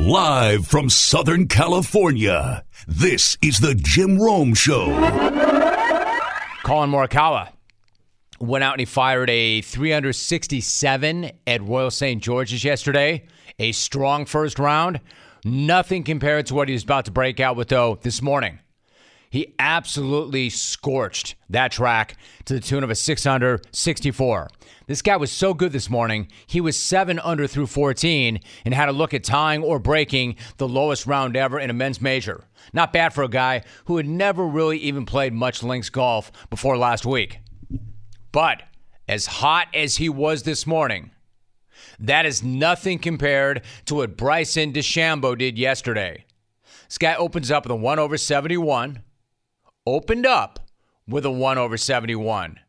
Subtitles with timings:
[0.00, 4.86] Live from Southern California, this is the Jim Rome Show.
[6.62, 7.50] Collin Morikawa
[8.40, 12.22] went out and he fired a 367 at Royal St.
[12.22, 13.26] George's yesterday.
[13.58, 15.00] A strong first round.
[15.44, 18.58] Nothing compared to what he was about to break out with, though, this morning.
[19.30, 22.16] He absolutely scorched that track
[22.46, 24.48] to the tune of a 664.
[24.88, 26.26] This guy was so good this morning.
[26.48, 30.66] He was seven under through 14 and had a look at tying or breaking the
[30.66, 32.42] lowest round ever in a men's major.
[32.72, 36.76] Not bad for a guy who had never really even played much links golf before
[36.76, 37.38] last week.
[38.32, 38.64] But
[39.08, 41.12] as hot as he was this morning,
[42.00, 46.24] that is nothing compared to what Bryson DeChambeau did yesterday.
[46.88, 49.04] This guy opens up with a 1 over 71,
[49.94, 50.60] opened up
[51.08, 52.60] with a 1 over 71,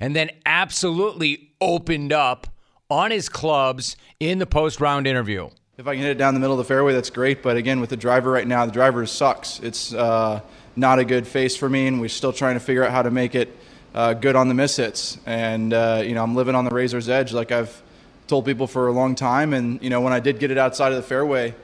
[0.00, 2.46] and then absolutely opened up
[2.88, 5.48] on his clubs in the post round interview.
[5.78, 7.42] If I can hit it down the middle of the fairway, that's great.
[7.42, 9.60] But again, with the driver right now, the driver sucks.
[9.60, 10.40] It's uh,
[10.76, 13.10] not a good face for me, and we're still trying to figure out how to
[13.10, 13.56] make it
[13.94, 15.18] uh, good on the miss hits.
[15.26, 17.82] And uh, you know, I'm living on the razor's edge, like I've
[18.26, 19.52] told people for a long time.
[19.52, 21.54] And you know, when I did get it outside of the fairway,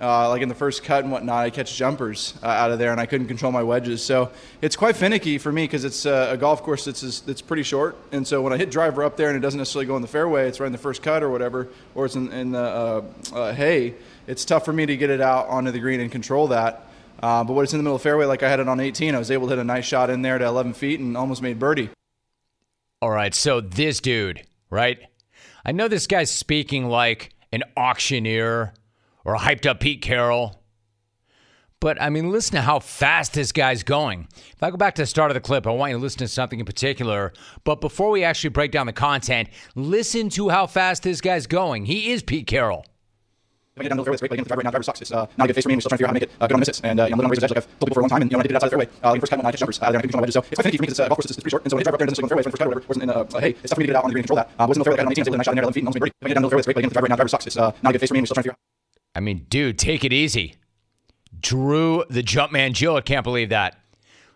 [0.00, 2.92] uh, like in the first cut and whatnot, I catch jumpers uh, out of there,
[2.92, 4.02] and I couldn't control my wedges.
[4.02, 4.30] So
[4.60, 7.96] it's quite finicky for me because it's uh, a golf course that's that's pretty short.
[8.12, 10.08] And so when I hit driver up there and it doesn't necessarily go in the
[10.08, 13.02] fairway, it's right in the first cut or whatever, or it's in, in the uh,
[13.32, 13.94] uh, hay.
[14.26, 16.88] It's tough for me to get it out onto the green and control that.
[17.22, 18.80] Uh, but when it's in the middle of the fairway, like I had it on
[18.80, 21.16] 18, I was able to hit a nice shot in there to 11 feet and
[21.16, 21.88] almost made birdie.
[23.00, 24.98] All right, so this dude, right?
[25.64, 28.74] I know this guy's speaking like an auctioneer
[29.26, 30.62] or a hyped up Pete Carroll.
[31.80, 34.28] But I mean, listen to how fast this guy's going.
[34.34, 36.20] If I go back to the start of the clip, I want you to listen
[36.20, 37.32] to something in particular.
[37.64, 41.84] But before we actually break down the content, listen to how fast this guy's going.
[41.84, 42.86] He is Pete Carroll.
[43.78, 44.30] I get down the fairway, it's great.
[44.30, 45.02] But again, the driver right now, driver sucks.
[45.02, 45.74] It's uh, not a good face for me.
[45.74, 46.80] We're still trying to figure out how to make it uh, good on misses.
[46.80, 48.04] And uh, you know, I'm living on razor's edge, like I've told people for a
[48.04, 48.22] long time.
[48.22, 49.46] And you know, when I did it outside the fairway, uh, like first cut, when
[49.46, 50.34] I catch jumpers there, I couldn't control my wedges.
[50.34, 51.62] So it's quite finicky for me because uh, golf course is pretty short.
[51.64, 52.62] And so when I drive up there and doesn't on the fairway, it's the first
[52.64, 54.08] cut whatever, wasn't in uh, hey, it's tough for me to get it out on
[54.08, 54.48] the green and control that.
[54.56, 55.52] Uh, wasn't in the fairway, I had on 18, I was able to nice shot
[55.52, 56.16] in there, 11 feet, and almost made birdie.
[56.16, 56.76] If I get down the fairway, it's great.
[56.76, 57.46] But the driver right now, driver sucks.
[57.46, 58.24] It's uh, not a good face for me.
[58.24, 58.76] We're still trying to figure out.
[59.16, 60.56] I mean, dude, take it easy.
[61.40, 62.96] Drew the Jumpman Jill.
[62.96, 63.80] I can't believe that.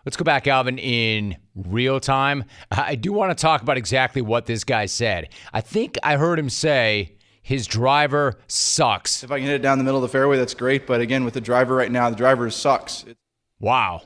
[0.06, 2.44] Let's go back, Alvin, in real time.
[2.70, 5.28] I do want to talk about exactly what this guy said.
[5.52, 9.22] I think I heard him say his driver sucks.
[9.22, 10.86] If I can hit it down the middle of the fairway, that's great.
[10.86, 13.04] But again, with the driver right now, the driver sucks.
[13.58, 14.00] Wow.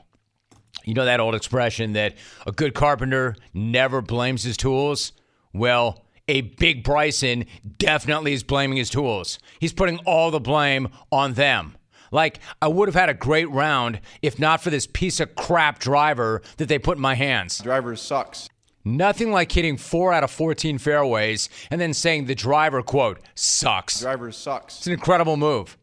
[0.85, 2.17] You know that old expression that
[2.49, 5.13] a good carpenter never blames his tools?
[5.53, 7.45] Well, a big Bryson
[7.79, 9.39] definitely is blaming his tools.
[9.61, 11.77] He's putting all the blame on them.
[12.11, 15.79] Like, I would have had a great round if not for this piece of crap
[15.79, 17.59] driver that they put in my hands.
[17.59, 18.49] driver sucks.
[18.85, 24.01] Nothing like hitting four out of 14 fairways and then saying the driver, quote, sucks.
[24.01, 24.77] Driver sucks.
[24.79, 25.79] It's an incredible move.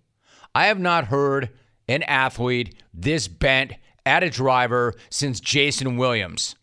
[0.54, 1.50] I have not heard
[1.88, 3.74] an athlete this bent
[4.06, 6.56] at a driver since Jason Williams.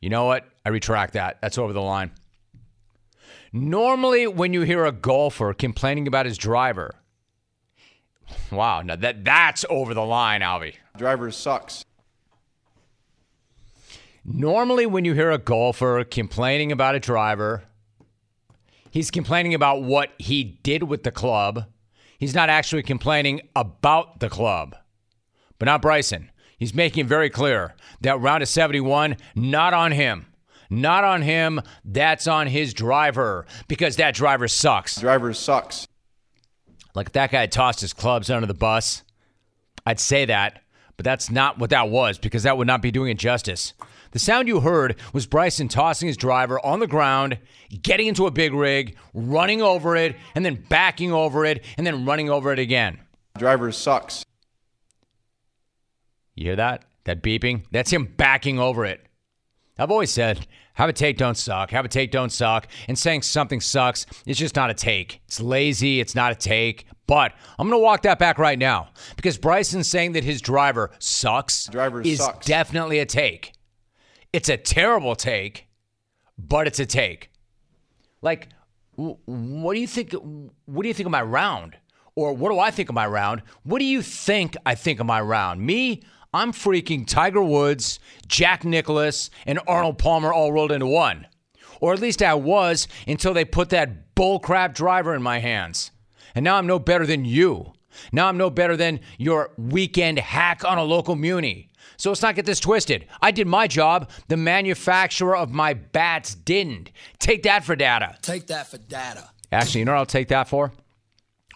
[0.00, 0.46] You know what?
[0.64, 1.40] I retract that.
[1.40, 2.10] That's over the line.
[3.56, 6.96] Normally, when you hear a golfer complaining about his driver,
[8.50, 10.74] wow, now that that's over the line, Alvy.
[10.96, 11.84] Driver sucks.
[14.24, 17.62] Normally, when you hear a golfer complaining about a driver,
[18.90, 21.66] he's complaining about what he did with the club.
[22.18, 24.74] He's not actually complaining about the club.
[25.60, 26.32] But not Bryson.
[26.58, 30.26] He's making it very clear that round of 71, not on him.
[30.80, 31.60] Not on him.
[31.84, 35.00] That's on his driver because that driver sucks.
[35.00, 35.86] Driver sucks.
[36.94, 39.02] Like if that guy tossed his clubs under the bus,
[39.86, 40.62] I'd say that,
[40.96, 43.74] but that's not what that was because that would not be doing it justice.
[44.12, 47.38] The sound you heard was Bryson tossing his driver on the ground,
[47.82, 52.04] getting into a big rig, running over it, and then backing over it, and then
[52.04, 53.00] running over it again.
[53.36, 54.24] Driver sucks.
[56.36, 56.84] You hear that?
[57.04, 57.64] That beeping?
[57.72, 59.04] That's him backing over it.
[59.78, 61.70] I've always said, have a take, don't suck.
[61.70, 62.68] Have a take, don't suck.
[62.88, 65.20] And saying something sucks is just not a take.
[65.26, 66.86] It's lazy, it's not a take.
[67.06, 70.90] But I'm going to walk that back right now because Bryson's saying that his driver
[70.98, 72.46] sucks Driver is sucks.
[72.46, 73.52] definitely a take.
[74.32, 75.66] It's a terrible take,
[76.38, 77.30] but it's a take.
[78.22, 78.48] Like,
[78.96, 80.12] what do you think?
[80.64, 81.76] What do you think of my round?
[82.16, 83.42] Or what do I think of my round?
[83.64, 85.60] What do you think I think of my round?
[85.60, 86.02] Me,
[86.34, 91.28] I'm freaking Tiger Woods, Jack Nicklaus, and Arnold Palmer all rolled into one.
[91.80, 95.92] Or at least I was until they put that bullcrap driver in my hands.
[96.34, 97.72] And now I'm no better than you.
[98.10, 101.70] Now I'm no better than your weekend hack on a local muni.
[101.96, 103.06] So let's not get this twisted.
[103.22, 104.10] I did my job.
[104.26, 106.90] The manufacturer of my bats didn't.
[107.20, 108.16] Take that for data.
[108.22, 109.30] Take that for data.
[109.52, 110.72] Actually, you know what I'll take that for?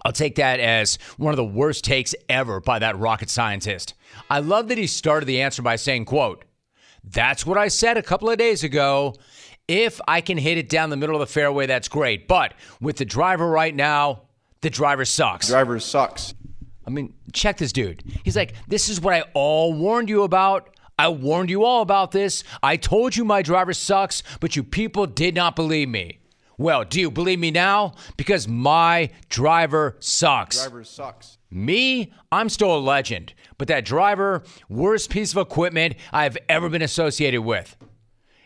[0.08, 3.92] I'll take that as one of the worst takes ever by that rocket scientist.
[4.30, 6.46] I love that he started the answer by saying, quote,
[7.04, 9.16] that's what I said a couple of days ago.
[9.68, 12.26] If I can hit it down the middle of the fairway, that's great.
[12.26, 14.22] But with the driver right now,
[14.62, 15.48] the driver sucks.
[15.48, 16.32] Driver sucks.
[16.86, 18.02] I mean, check this dude.
[18.24, 20.74] He's like, this is what I all warned you about.
[20.98, 22.44] I warned you all about this.
[22.62, 26.20] I told you my driver sucks, but you people did not believe me.
[26.58, 27.94] Well, do you believe me now?
[28.16, 30.60] Because my driver sucks.
[30.60, 31.38] Driver sucks.
[31.50, 36.82] Me, I'm still a legend, but that driver, worst piece of equipment I've ever been
[36.82, 37.76] associated with.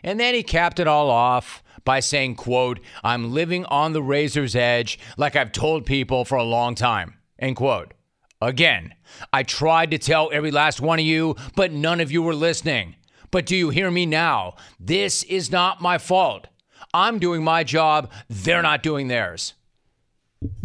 [0.03, 4.55] And then he capped it all off by saying, quote, I'm living on the razor's
[4.55, 7.93] edge like I've told people for a long time, end quote.
[8.41, 8.93] Again,
[9.31, 12.95] I tried to tell every last one of you, but none of you were listening.
[13.31, 14.55] But do you hear me now?
[14.79, 16.47] This is not my fault.
[16.93, 19.53] I'm doing my job, they're not doing theirs.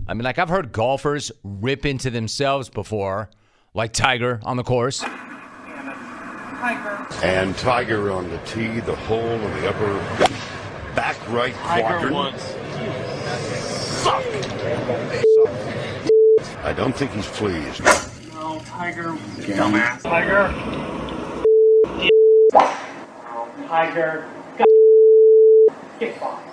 [0.06, 3.30] I mean, like, I've heard golfers rip into themselves before,
[3.74, 5.00] like Tiger on the course.
[5.00, 7.06] Tiger.
[7.22, 9.94] And Tiger on the tee, the hole in the upper
[10.94, 12.14] back right Tiger quadrant.
[12.14, 12.42] wants
[14.02, 14.24] Suck.
[16.64, 17.82] I don't think he's pleased.
[18.34, 20.02] no Tiger dumbass.
[20.02, 20.52] Tiger.
[23.68, 24.28] Tiger.
[26.00, 26.44] Get box.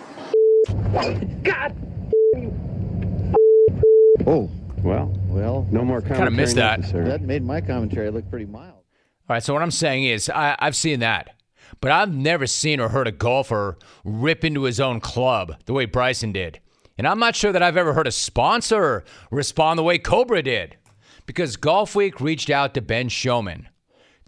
[4.28, 4.50] Oh,
[4.82, 6.18] Well, well, no more commentary.
[6.18, 6.80] Kinda missed that.
[6.80, 7.06] necessary.
[7.06, 8.74] that made my commentary look pretty mild.
[8.74, 11.36] All right, so what I'm saying is, I, I've seen that,
[11.82, 15.86] but I've never seen or heard a golfer rip into his own club the way
[15.86, 16.60] Bryson did.
[16.98, 20.78] And I'm not sure that I've ever heard a sponsor respond the way Cobra did.
[21.26, 23.66] Because Golf Week reached out to Ben Schomin,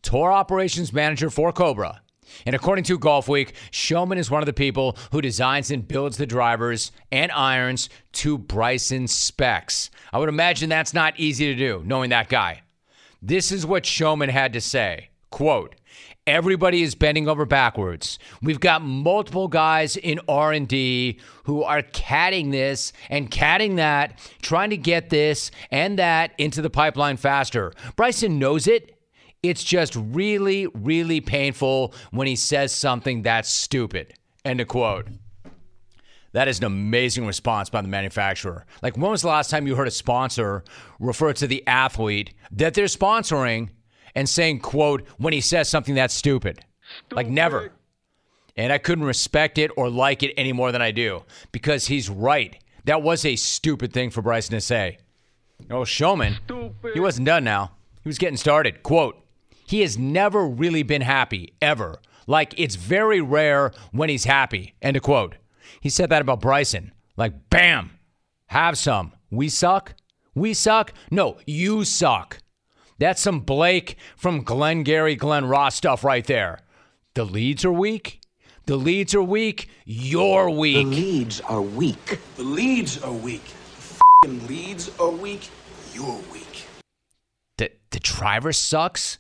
[0.02, 2.02] tour operations manager for Cobra.
[2.45, 6.18] And according to Golf Week, Schomin is one of the people who designs and builds
[6.18, 9.89] the drivers and irons to Bryson's specs.
[10.12, 12.62] I would imagine that's not easy to do, knowing that guy.
[13.21, 15.09] This is what Schomin had to say.
[15.31, 15.75] Quote,
[16.27, 18.19] Everybody is bending over backwards.
[18.41, 24.77] We've got multiple guys in R&D who are catting this and catting that, trying to
[24.77, 27.71] get this and that into the pipeline faster.
[27.95, 28.96] Bryson knows it.
[29.44, 34.13] It's just really, really painful when he says something that's stupid.
[34.44, 35.07] End of quote.
[36.34, 38.66] That is an amazing response by the manufacturer.
[38.81, 40.63] Like, when was the last time you heard a sponsor
[41.00, 43.69] refer to the athlete that they're sponsoring
[44.13, 46.63] and saying, quote, when he says something that's stupid?
[47.12, 47.72] Like, never.
[48.56, 52.10] And I couldn't respect it or like it any more than I do because he's
[52.10, 52.62] right.
[52.86, 54.98] That was a stupid thing for Bryson to say.
[55.69, 56.38] Oh, Schomin,
[56.94, 57.72] he wasn't done now.
[58.04, 58.83] He was getting started.
[58.83, 59.18] Quote,
[59.68, 62.00] he has never really been happy, ever.
[62.25, 64.75] Like, it's very rare when he's happy.
[64.81, 65.36] End of quote.
[65.81, 66.94] He said that about Bryson.
[67.18, 67.92] Like, bam,
[68.48, 69.12] have some.
[69.30, 69.94] We suck?
[70.34, 70.94] We suck?
[71.12, 72.40] No, you suck.
[72.98, 76.60] That's some Blake from Glengarry Glen Ross stuff right there.
[77.14, 78.22] The leads are weak.
[78.68, 79.69] The leads are weak.
[79.86, 80.75] You're weak.
[80.75, 82.19] The leads are weak.
[82.36, 83.44] The leads are weak.
[83.46, 85.50] The f***ing leads are weak.
[85.94, 86.66] You're weak.
[87.58, 89.18] The, the driver sucks.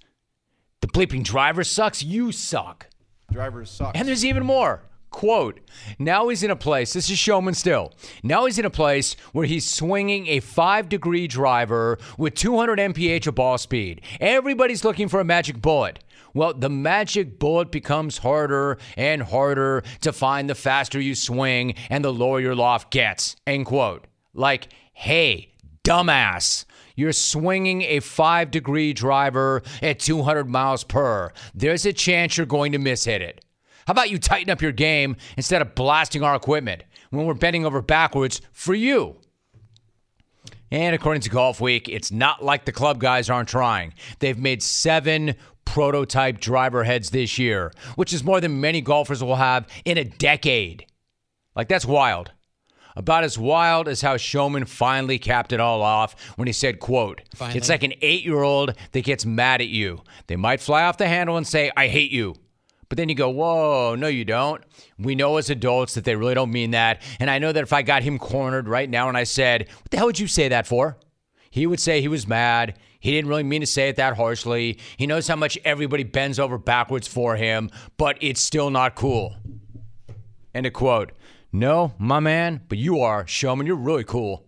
[0.87, 2.01] The bleeping driver sucks.
[2.01, 2.87] You suck.
[3.31, 3.99] Driver sucks.
[3.99, 4.83] And there's even more.
[5.09, 5.59] Quote,
[5.99, 7.93] now he's in a place, this is Schomin still.
[8.23, 13.25] Now he's in a place where he's swinging a five degree driver with 200 mph
[13.25, 14.01] of ball speed.
[14.19, 15.99] Everybody's looking for a magic bullet.
[16.33, 22.03] Well, the magic bullet becomes harder and harder to find the faster you swing and
[22.03, 23.37] the lower your loft gets.
[23.47, 24.05] End quote.
[24.33, 25.53] Like, hey,
[25.83, 26.65] dumbass.
[26.97, 31.31] You're swinging a five degree driver at 200 miles per.
[31.53, 33.45] There's a chance you're going to mishit it.
[33.85, 37.65] How about you tighten up your game instead of blasting our equipment when we're bending
[37.65, 39.15] over backwards for you?
[40.71, 43.93] And according to Golf Week, it's not like the club guys aren't trying.
[44.19, 45.35] They've made seven
[45.65, 50.03] prototype driver heads this year, which is more than many golfers will have in a
[50.03, 50.85] decade.
[51.55, 52.31] Like, that's wild.
[52.97, 57.21] About as wild as how Schomin finally capped it all off when he said, quote,
[57.55, 60.01] It's like an eight-year-old that gets mad at you.
[60.25, 62.33] They might fly off the handle and say, I hate you.
[62.89, 64.63] But then you go, whoa, no, you don't.
[64.97, 67.03] We know as adults that they really don't mean that.
[67.19, 69.91] And I know that if I got him cornered right now and I said, What
[69.91, 70.97] the hell would you say that for?
[71.51, 72.79] He would say he was mad.
[72.99, 74.79] He didn't really mean to say it that harshly.
[74.97, 79.35] He knows how much everybody bends over backwards for him, but it's still not cool.
[80.55, 81.11] End of quote.
[81.57, 83.65] No, my man, but you are, Schomin.
[83.65, 84.45] You're really cool.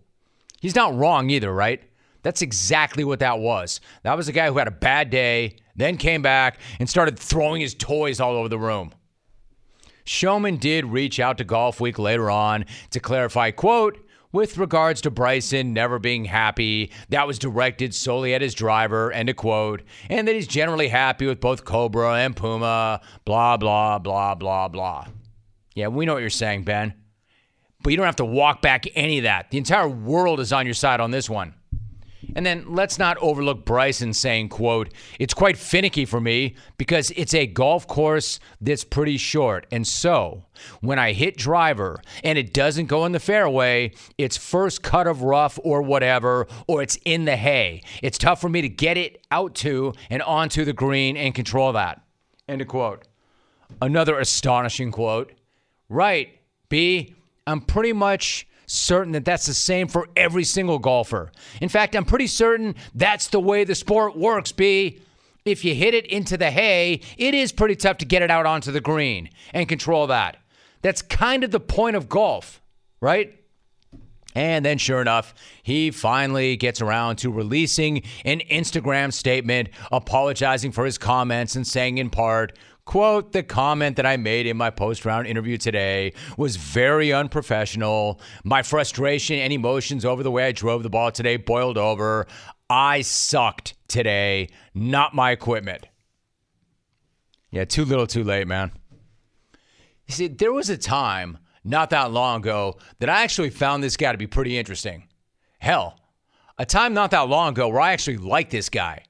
[0.60, 1.82] He's not wrong either, right?
[2.22, 3.80] That's exactly what that was.
[4.04, 7.62] That was a guy who had a bad day, then came back and started throwing
[7.62, 8.92] his toys all over the room.
[10.06, 13.98] Schomin did reach out to Golf Week later on to clarify, quote,
[14.30, 16.92] with regards to Bryson never being happy.
[17.08, 19.82] That was directed solely at his driver, end of quote.
[20.08, 25.06] And that he's generally happy with both Cobra and Puma, blah, blah, blah, blah, blah.
[25.74, 26.94] Yeah, we know what you're saying, Ben.
[27.82, 29.50] But you don't have to walk back any of that.
[29.50, 31.54] The entire world is on your side on this one.
[32.36, 37.34] And then let's not overlook Bryson saying, quote, it's quite finicky for me because it's
[37.34, 39.66] a golf course that's pretty short.
[39.72, 40.44] And so
[40.80, 45.22] when I hit driver and it doesn't go in the fairway, it's first cut of
[45.22, 47.82] rough or whatever, or it's in the hay.
[48.02, 51.72] It's tough for me to get it out to and onto the green and control
[51.72, 52.00] that.
[52.48, 53.06] End of quote.
[53.80, 55.32] Another astonishing quote.
[55.88, 57.14] Right, B,
[57.46, 61.32] I'm pretty much certain that that's the same for every single golfer.
[61.60, 65.00] In fact, I'm pretty certain that's the way the sport works, B.
[65.44, 68.46] If you hit it into the hay, it is pretty tough to get it out
[68.46, 70.36] onto the green and control that.
[70.82, 72.62] That's kind of the point of golf,
[73.00, 73.36] right?
[74.34, 80.84] And then, sure enough, he finally gets around to releasing an Instagram statement apologizing for
[80.84, 82.56] his comments and saying, in part,
[82.90, 88.20] quote, the comment that I made in my post round interview today was very unprofessional.
[88.42, 92.26] My frustration and emotions over the way I drove the ball today boiled over.
[92.68, 95.86] I sucked today, not my equipment.
[97.52, 98.72] Yeah, too little, too late, man.
[100.08, 103.96] You see, there was a time not that long ago that I actually found this
[103.96, 105.06] guy to be pretty interesting.
[105.60, 105.96] Hell,
[106.58, 109.04] a time not that long ago where I actually liked this guy.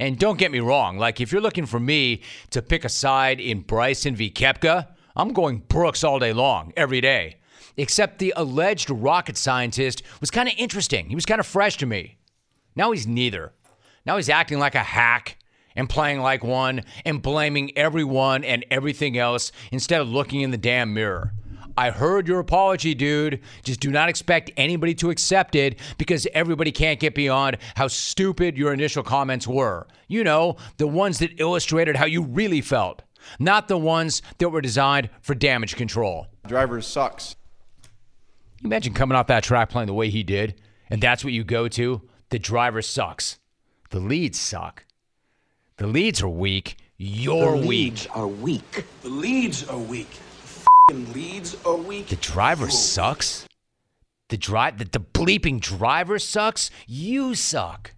[0.00, 3.38] And don't get me wrong, like if you're looking for me to pick a side
[3.38, 4.30] in Bryson v.
[4.30, 7.36] Koepka, I'm going Brooks all day long, every day.
[7.76, 11.10] Except the alleged rocket scientist was kind of interesting.
[11.10, 12.16] He was kind of fresh to me.
[12.74, 13.52] Now he's neither.
[14.06, 15.36] Now he's acting like a hack
[15.76, 20.56] and playing like one and blaming everyone and everything else instead of looking in the
[20.56, 21.34] damn mirror.
[21.76, 23.40] I heard your apology, dude.
[23.62, 28.56] Just do not expect anybody to accept it because everybody can't get beyond how stupid
[28.56, 29.86] your initial comments were.
[30.08, 33.02] You know, the ones that illustrated how you really felt,
[33.38, 36.26] not the ones that were designed for damage control.
[36.46, 37.36] Driver sucks.
[38.60, 40.60] You imagine coming off that track playing the way he did,
[40.90, 42.02] and that's what you go to?
[42.30, 43.38] The driver sucks.
[43.90, 44.84] The leads suck.
[45.78, 46.76] The leads are weak.
[46.96, 47.68] You're the weak.
[47.68, 48.84] leads are weak.
[49.02, 50.10] The leads are weak.
[50.90, 52.08] The leads are weak.
[52.08, 53.46] The driver sucks.
[54.28, 56.68] The drive the, the bleeping driver sucks.
[56.88, 57.94] You suck.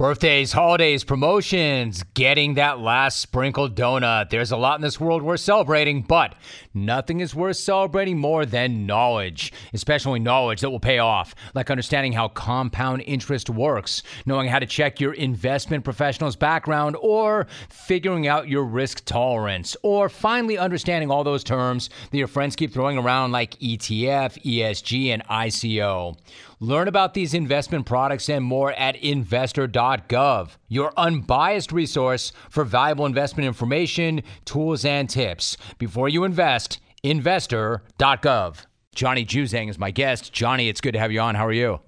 [0.00, 4.30] Birthdays, holidays, promotions, getting that last sprinkled donut.
[4.30, 6.36] There's a lot in this world worth celebrating, but
[6.72, 12.14] nothing is worth celebrating more than knowledge, especially knowledge that will pay off, like understanding
[12.14, 18.48] how compound interest works, knowing how to check your investment professional's background, or figuring out
[18.48, 23.32] your risk tolerance, or finally understanding all those terms that your friends keep throwing around
[23.32, 26.16] like ETF, ESG, and ICO.
[26.62, 33.46] Learn about these investment products and more at investor.gov, your unbiased resource for valuable investment
[33.46, 35.56] information, tools, and tips.
[35.78, 38.66] Before you invest, investor.gov.
[38.94, 40.34] Johnny Juzang is my guest.
[40.34, 41.34] Johnny, it's good to have you on.
[41.34, 41.80] How are you?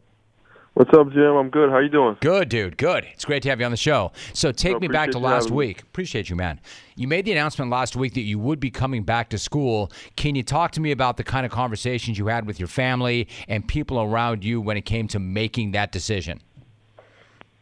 [0.73, 1.37] What's up, Jim?
[1.37, 1.69] I'm good.
[1.69, 2.17] How you doing?
[2.21, 2.79] Good, dude.
[2.79, 3.05] Good.
[3.12, 4.12] It's great to have you on the show.
[4.33, 5.57] So take me back to last me.
[5.57, 5.83] week.
[5.83, 6.59] Appreciate you, man.
[6.95, 9.91] You made the announcement last week that you would be coming back to school.
[10.17, 13.29] Can you talk to me about the kind of conversations you had with your family
[13.49, 16.41] and people around you when it came to making that decision?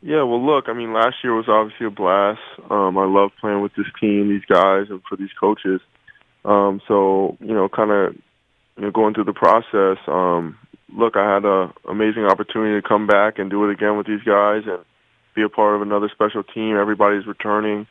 [0.02, 2.40] Yeah, well, look, I mean, last year was obviously a blast.
[2.70, 5.80] Um, I love playing with this team, these guys, and for these coaches.
[6.44, 8.14] Um, so, you know, kind of
[8.76, 10.58] you know, going through the process, um,
[10.96, 14.22] look, I had an amazing opportunity to come back and do it again with these
[14.22, 14.78] guys and
[15.34, 16.76] be a part of another special team.
[16.76, 17.86] Everybody's returning.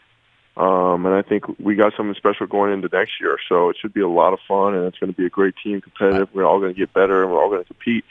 [0.59, 3.37] Um, and I think we got something special going into next year.
[3.47, 5.55] So it should be a lot of fun, and it's going to be a great
[5.63, 6.27] team, competitive.
[6.33, 8.03] We're all going to get better, and we're all going to compete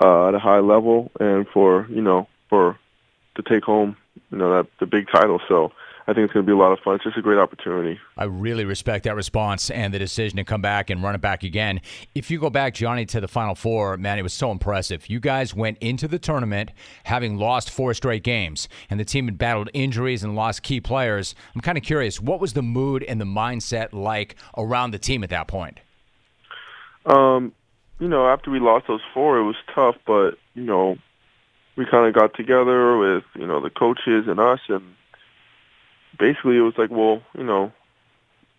[0.00, 2.78] uh, at a high level, and for you know for
[3.34, 3.96] to take home
[4.30, 5.40] you know that the big title.
[5.48, 5.72] So
[6.08, 6.94] I think it's going to be a lot of fun.
[6.94, 8.00] It's just a great opportunity.
[8.16, 11.42] I really respect that response and the decision to come back and run it back
[11.42, 11.82] again.
[12.14, 15.10] If you go back, Johnny, to the Final Four, man, it was so impressive.
[15.10, 16.70] You guys went into the tournament
[17.04, 21.34] having lost four straight games, and the team had battled injuries and lost key players.
[21.54, 25.22] I'm kind of curious, what was the mood and the mindset like around the team
[25.22, 25.78] at that point?
[27.04, 27.52] Um,
[27.98, 30.96] you know, after we lost those four, it was tough, but you know,
[31.76, 34.94] we kind of got together with you know the coaches and us, and
[36.18, 37.72] basically it was like, well, you know,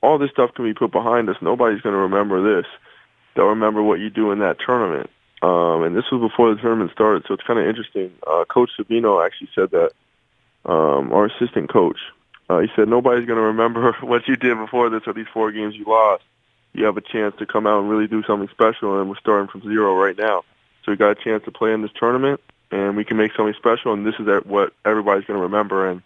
[0.02, 1.38] all this stuff can be put behind us.
[1.42, 2.66] Nobody's going to remember this.
[3.36, 5.10] They'll remember what you do in that tournament.
[5.42, 8.12] Um, and this was before the tournament started, so it's kind of interesting.
[8.28, 9.92] Uh, coach Savino actually said that,
[10.66, 11.98] um, our assistant coach,
[12.50, 15.52] uh, he said nobody's going to remember what you did before this or these four
[15.52, 16.24] games you lost.
[16.74, 19.48] You have a chance to come out and really do something special, and we're starting
[19.48, 20.44] from zero right now.
[20.84, 23.56] So we got a chance to play in this tournament, and we can make something
[23.56, 23.94] special.
[23.94, 25.90] And this is what everybody's going to remember.
[25.90, 26.02] And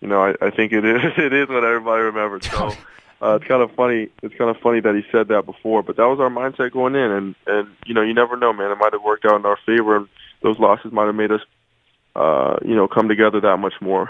[0.00, 2.50] you know, I, I think it is it is what everybody remembers.
[2.50, 2.72] So.
[3.20, 4.08] Uh, it's kind of funny.
[4.22, 6.94] It's kind of funny that he said that before, but that was our mindset going
[6.94, 8.70] in, and and you know you never know, man.
[8.70, 10.08] It might have worked out in our favor, and
[10.42, 11.40] those losses might have made us,
[12.14, 14.08] uh, you know, come together that much more.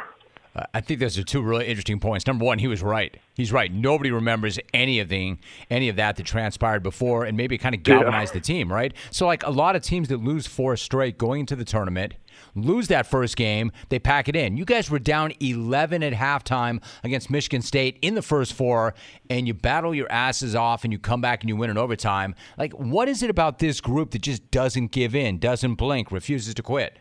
[0.75, 2.27] I think those are two really interesting points.
[2.27, 3.17] Number one, he was right.
[3.35, 3.73] He's right.
[3.73, 5.39] Nobody remembers anything,
[5.71, 8.41] any of that that transpired before, and maybe kind of galvanized yeah.
[8.41, 8.93] the team, right?
[9.11, 12.15] So, like a lot of teams that lose four straight going into the tournament,
[12.55, 14.57] lose that first game, they pack it in.
[14.57, 18.95] You guys were down 11 at halftime against Michigan State in the first four,
[19.31, 22.35] and you battle your asses off, and you come back and you win in overtime.
[22.57, 26.55] Like, what is it about this group that just doesn't give in, doesn't blink, refuses
[26.55, 26.99] to quit?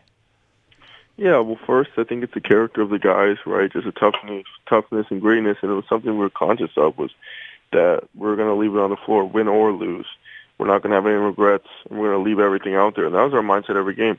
[1.18, 3.70] Yeah, well, first I think it's the character of the guys, right?
[3.72, 7.10] Just a toughness, toughness and greatness, and it was something we were conscious of was
[7.72, 10.06] that we're going to leave it on the floor, win or lose.
[10.58, 13.06] We're not going to have any regrets, and we're going to leave everything out there.
[13.06, 14.18] And that was our mindset every game.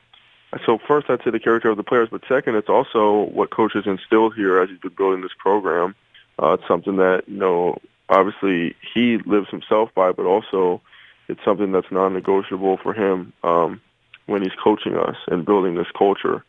[0.66, 3.84] So first, I'd say the character of the players, but second, it's also what coaches
[3.86, 5.96] instilled here as he's been building this program.
[6.42, 7.78] Uh, it's something that you know,
[8.10, 10.82] obviously he lives himself by, but also
[11.28, 13.80] it's something that's non-negotiable for him um,
[14.26, 16.44] when he's coaching us and building this culture.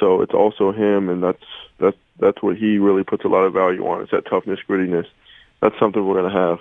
[0.00, 1.44] So it's also him, and that's
[1.78, 4.02] that's that's what he really puts a lot of value on.
[4.02, 5.06] Is that toughness, grittiness.
[5.60, 6.58] That's something we're going to have.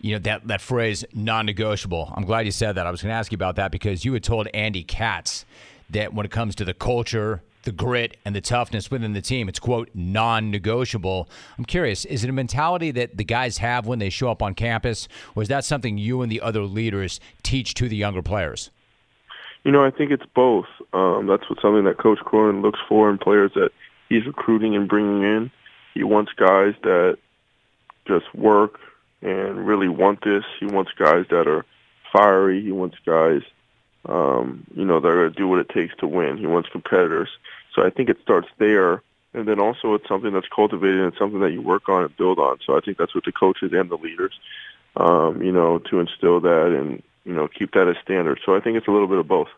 [0.00, 2.14] You know that that phrase non-negotiable.
[2.16, 2.86] I'm glad you said that.
[2.86, 5.44] I was going to ask you about that because you had told Andy Katz
[5.92, 9.48] that when it comes to the culture, the grit, and the toughness within the team,
[9.48, 11.28] it's quote non-negotiable.
[11.58, 14.54] I'm curious, is it a mentality that the guys have when they show up on
[14.54, 18.70] campus, or is that something you and the other leaders teach to the younger players?
[19.64, 20.64] You know, I think it's both.
[20.94, 23.70] Um, that's what something that Coach Cronin looks for in players that
[24.08, 25.50] he's recruiting and bringing in.
[25.92, 27.18] He wants guys that
[28.06, 28.80] just work
[29.20, 30.44] and really want this.
[30.58, 31.66] He wants guys that are
[32.10, 32.62] fiery.
[32.62, 33.42] He wants guys,
[34.06, 36.38] um, you know, they're going to do what it takes to win.
[36.38, 37.28] He wants competitors.
[37.74, 39.02] So I think it starts there.
[39.32, 42.38] And then also it's something that's cultivated and something that you work on and build
[42.38, 42.58] on.
[42.66, 44.32] So I think that's what the coaches and the leaders,
[44.96, 48.40] um, you know, to instill that and, you know, keep that as standard.
[48.44, 49.48] So I think it's a little bit of both.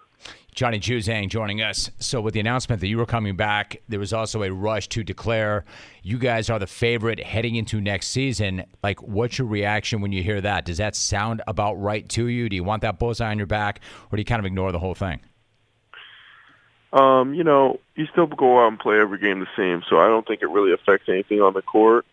[0.55, 1.91] Johnny Juzang joining us.
[1.99, 5.03] So, with the announcement that you were coming back, there was also a rush to
[5.03, 5.65] declare
[6.03, 8.65] you guys are the favorite heading into next season.
[8.83, 10.67] Like, what's your reaction when you hear that?
[10.67, 12.51] Does that sound about right to you?
[12.51, 14.79] Do you want that bullseye on your back, or do you kind of ignore the
[14.79, 15.21] whole thing?
[16.93, 20.09] Um, you know, you still go out and play every game the same, so I
[20.09, 22.05] don't think it really affects anything on the court.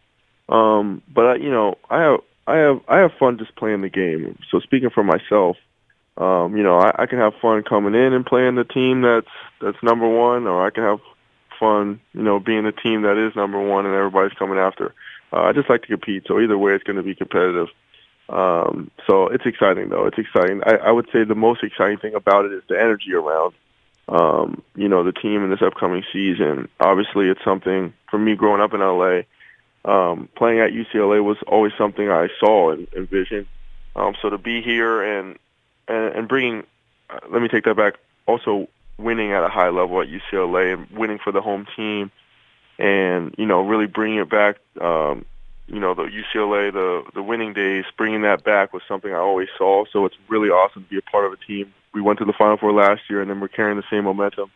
[0.47, 3.89] Um, but I, you know, I have I have I have fun just playing the
[3.89, 4.39] game.
[4.49, 5.57] So speaking for myself,
[6.19, 9.27] um, you know, I, I can have fun coming in and playing the team that's
[9.61, 10.99] that's number one, or I can have
[11.59, 14.93] fun, you know, being the team that is number one and everybody's coming after.
[15.31, 17.67] Uh, I just like to compete, so either way, it's going to be competitive.
[18.27, 20.07] Um, so it's exciting, though.
[20.07, 20.61] It's exciting.
[20.65, 23.53] I, I would say the most exciting thing about it is the energy around,
[24.07, 26.67] um, you know, the team in this upcoming season.
[26.79, 29.21] Obviously, it's something for me growing up in LA.
[29.85, 33.47] Um, playing at UCLA was always something I saw and envisioned.
[33.95, 35.37] Um, so to be here and
[35.89, 36.63] and, and bringing,
[37.09, 40.89] uh, let me take that back, also winning at a high level at UCLA and
[40.91, 42.11] winning for the home team
[42.77, 45.25] and, you know, really bringing it back, um,
[45.67, 49.49] you know, the UCLA, the, the winning days, bringing that back was something I always
[49.57, 49.85] saw.
[49.91, 51.73] So it's really awesome to be a part of a team.
[51.93, 54.51] We went to the Final Four last year, and then we're carrying the same momentum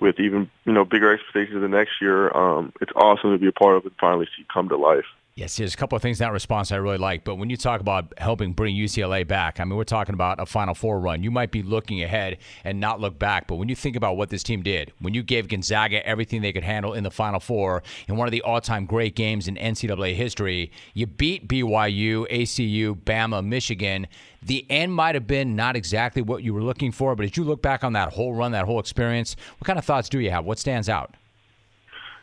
[0.00, 2.30] with even, you know, bigger expectations the next year.
[2.36, 5.04] Um, it's awesome to be a part of and finally see come to life.
[5.36, 7.22] Yes, there's a couple of things in that response I really like.
[7.22, 10.46] But when you talk about helping bring UCLA back, I mean, we're talking about a
[10.46, 11.22] Final Four run.
[11.22, 13.46] You might be looking ahead and not look back.
[13.46, 16.54] But when you think about what this team did, when you gave Gonzaga everything they
[16.54, 19.56] could handle in the Final Four in one of the all time great games in
[19.56, 24.06] NCAA history, you beat BYU, ACU, Bama, Michigan.
[24.42, 27.14] The end might have been not exactly what you were looking for.
[27.14, 29.84] But as you look back on that whole run, that whole experience, what kind of
[29.84, 30.46] thoughts do you have?
[30.46, 31.14] What stands out?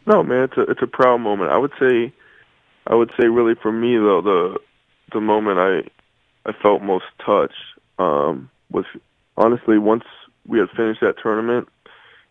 [0.08, 1.52] No, man, it's a, it's a proud moment.
[1.52, 2.12] I would say
[2.87, 4.59] I would say really for me though the
[5.11, 7.53] the moment I I felt most touched
[7.97, 8.85] um, was
[9.37, 10.03] honestly once
[10.47, 11.69] we had finished that tournament.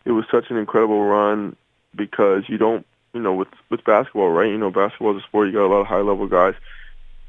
[0.05, 1.55] It was such an incredible run
[1.95, 5.47] because you don't you know with with basketball right you know basketball is a sport
[5.47, 6.55] you got a lot of high level guys.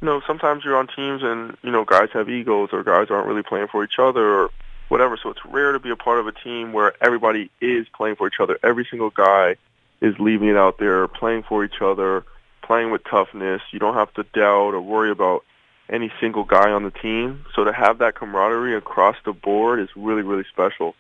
[0.01, 3.29] You know sometimes you're on teams and you know guys have egos or guys aren't
[3.29, 4.51] really playing for each other or
[4.89, 5.17] whatever.
[5.17, 8.27] So it's rare to be a part of a team where everybody is playing for
[8.27, 8.59] each other.
[8.63, 9.57] Every single guy
[10.03, 12.25] is leaving it out there, playing for each other
[12.67, 13.63] playing with toughness.
[13.71, 15.45] You don't have to doubt or worry about
[15.89, 17.45] any single guy on the team.
[17.55, 20.95] So to have that camaraderie across the board is really, really special.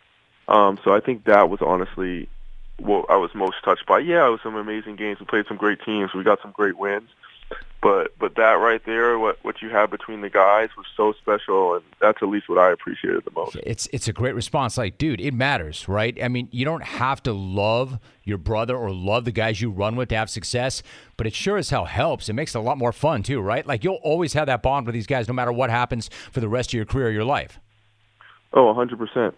[0.47, 2.29] Um, so I think that was honestly
[2.79, 4.01] what I was most touched by.
[4.01, 5.21] Yeah, it was some amazing games.
[5.21, 6.13] We played some great teams.
[6.15, 7.09] We got some great wins.
[7.85, 11.75] But but that right there, what what you have between the guys was so special,
[11.75, 13.57] and that's at least what I appreciated the most.
[13.63, 14.79] It's it's a great response.
[14.79, 16.17] Like, dude, it matters, right?
[16.23, 19.97] I mean, you don't have to love your brother or love the guys you run
[19.97, 20.83] with to have success,
[21.19, 22.31] but it sure as hell helps.
[22.31, 23.67] It makes it a lot more fun too, right?
[23.67, 26.49] Like you'll always have that bond with these guys, no matter what happens for the
[26.49, 27.61] rest of your career or your life.
[28.55, 29.35] Oh, a hundred percent,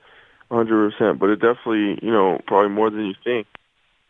[0.53, 1.19] a hundred percent.
[1.19, 3.49] But it definitely, you know, probably more than you think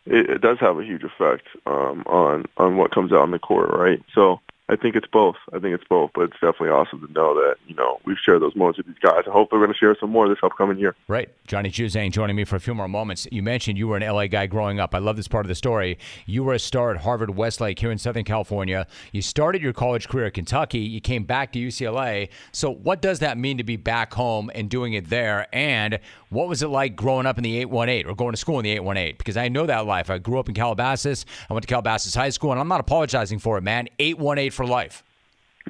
[0.07, 3.39] it, it does have a huge effect um, on on what comes out in the
[3.39, 4.03] court, right?
[4.15, 5.37] So I think it's both.
[5.53, 8.43] I think it's both, but it's definitely awesome to know that you know we've shared
[8.43, 9.23] those moments with these guys.
[9.27, 10.97] I hope we're going to share some more this upcoming year.
[11.07, 13.29] Right, Johnny Juzang joining me for a few more moments.
[13.31, 14.93] You mentioned you were an LA guy growing up.
[14.93, 15.99] I love this part of the story.
[16.27, 18.89] You were a star at Harvard Westlake here in Southern California.
[19.13, 20.81] You started your college career at Kentucky.
[20.81, 22.29] You came back to UCLA.
[22.51, 25.47] So, what does that mean to be back home and doing it there?
[25.55, 26.01] And
[26.31, 28.73] what was it like growing up in the 818 or going to school in the
[28.73, 29.15] 818?
[29.17, 30.11] Because I know that life.
[30.11, 31.25] I grew up in Calabasas.
[31.49, 33.89] I went to Calabasas High School, and I'm not apologizing for it, man.
[34.01, 35.05] 818 for life.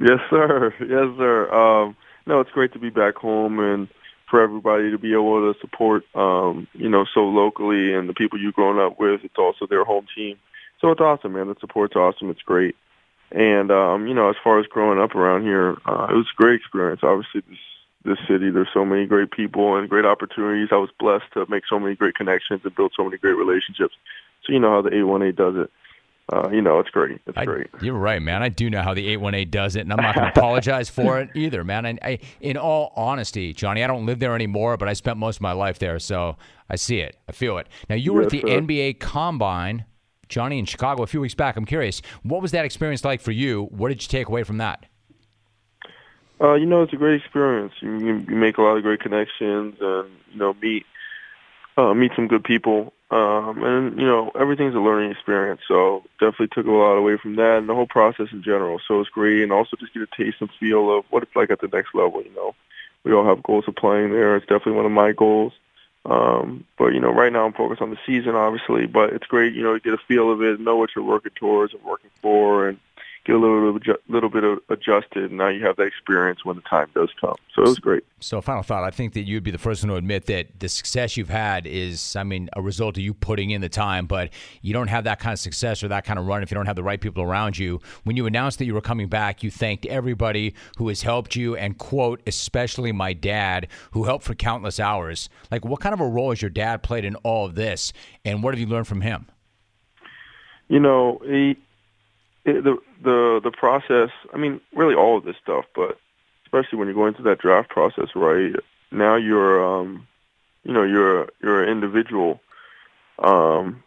[0.00, 0.72] Yes, sir.
[0.80, 1.52] Yes, sir.
[1.52, 1.96] Um,
[2.26, 3.88] no, it's great to be back home and
[4.30, 8.40] for everybody to be able to support, um, you know, so locally and the people
[8.40, 9.20] you've grown up with.
[9.22, 10.36] It's also their home team.
[10.80, 11.48] So it's awesome, man.
[11.48, 12.30] The support's awesome.
[12.30, 12.76] It's great.
[13.30, 16.36] And, um, you know, as far as growing up around here, uh, it was a
[16.36, 17.00] great experience.
[17.02, 17.58] Obviously, this,
[18.04, 20.68] this city, there's so many great people and great opportunities.
[20.70, 23.94] I was blessed to make so many great connections and build so many great relationships.
[24.44, 25.70] So you know how the 818 does it
[26.32, 27.20] uh, you know, it's great.
[27.26, 27.68] It's I, great.
[27.80, 28.42] You're right, man.
[28.42, 31.20] I do know how the 818 does it, and I'm not going to apologize for
[31.20, 31.86] it either, man.
[31.86, 35.36] And I, in all honesty, Johnny, I don't live there anymore, but I spent most
[35.36, 36.36] of my life there, so
[36.68, 37.16] I see it.
[37.28, 37.68] I feel it.
[37.88, 38.60] Now, you were yes, at the sir.
[38.60, 39.84] NBA Combine,
[40.28, 41.56] Johnny, in Chicago a few weeks back.
[41.56, 43.68] I'm curious, what was that experience like for you?
[43.70, 44.84] What did you take away from that?
[46.40, 47.72] Uh, you know, it's a great experience.
[47.80, 50.84] You, you make a lot of great connections, and you know, meet
[51.76, 52.92] uh, meet some good people.
[53.08, 55.60] Um, and, you know, everything's a learning experience.
[55.68, 58.80] So definitely took a lot away from that and the whole process in general.
[58.86, 59.42] So it's great.
[59.42, 61.94] And also just get a taste and feel of what it's like at the next
[61.94, 62.54] level, you know.
[63.04, 64.34] We all have goals of playing there.
[64.34, 65.52] It's definitely one of my goals.
[66.04, 68.86] Um, but, you know, right now I'm focused on the season, obviously.
[68.86, 71.32] But it's great, you know, to get a feel of it, know what you're working
[71.36, 72.78] towards and working for, and
[73.26, 75.24] get a little little bit adjusted.
[75.24, 77.34] And now you have that experience when the time does come.
[77.54, 78.04] So it was great.
[78.20, 80.68] So, final thought: I think that you'd be the first one to admit that the
[80.68, 84.06] success you've had is, I mean, a result of you putting in the time.
[84.06, 84.30] But
[84.62, 86.66] you don't have that kind of success or that kind of run if you don't
[86.66, 87.80] have the right people around you.
[88.04, 91.56] When you announced that you were coming back, you thanked everybody who has helped you,
[91.56, 95.28] and quote, especially my dad, who helped for countless hours.
[95.50, 97.92] Like, what kind of a role has your dad played in all of this,
[98.24, 99.26] and what have you learned from him?
[100.68, 101.56] You know, he
[102.46, 104.10] it, the the the process.
[104.32, 105.98] I mean, really all of this stuff, but
[106.46, 108.54] especially when you're going through that draft process, right?
[108.92, 110.06] Now you're, um,
[110.62, 112.40] you know, you're you're an individual,
[113.18, 113.82] um,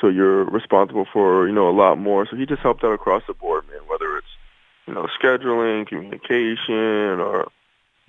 [0.00, 2.26] so you're responsible for you know a lot more.
[2.30, 3.80] So he just helped out across the board, man.
[3.88, 4.26] Whether it's
[4.86, 7.48] you know scheduling, communication, or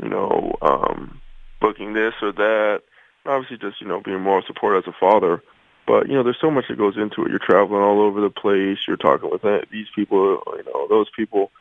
[0.02, 1.20] you know um,
[1.60, 2.84] booking this or that.
[3.26, 5.41] Obviously, just you know being more support as a father.
[5.88, 7.30] But you know, there's so much that goes into it.
[7.30, 8.80] You're traveling all over the place.
[8.88, 11.52] You're talking with these people, you know, those people.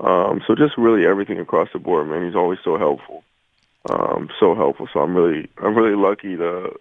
[0.00, 2.24] Um, so just really everything across the board, man.
[2.24, 3.24] He's always so helpful,
[3.90, 4.88] um, so helpful.
[4.92, 6.78] So I'm really, I'm really lucky to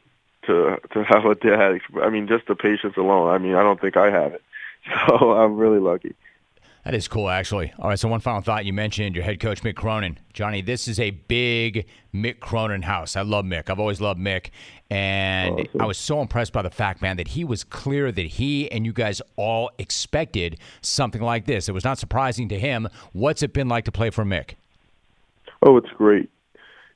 [0.48, 1.80] to to have a dad.
[2.02, 3.30] I mean, just the patience alone.
[3.30, 4.42] I mean, I don't think I have it.
[5.08, 6.14] So I'm really lucky.
[6.86, 7.74] That is cool, actually.
[7.80, 8.64] All right, so one final thought.
[8.64, 10.20] You mentioned your head coach, Mick Cronin.
[10.34, 13.16] Johnny, this is a big Mick Cronin house.
[13.16, 13.72] I love Mick.
[13.72, 14.52] I've always loved Mick.
[14.92, 15.82] And awesome.
[15.82, 18.86] I was so impressed by the fact, man, that he was clear that he and
[18.86, 21.68] you guys all expected something like this.
[21.68, 22.88] It was not surprising to him.
[23.14, 24.52] What's it been like to play for Mick?
[25.64, 26.30] Oh, it's great.